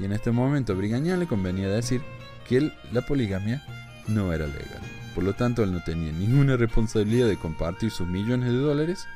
[0.00, 2.00] Y en este momento a Brigañán le convenía decir
[2.48, 3.62] que la poligamia
[4.08, 4.80] no era legal.
[5.14, 9.06] Por lo tanto, él no tenía ninguna responsabilidad de compartir sus millones de dólares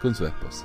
[0.00, 0.64] con su esposa.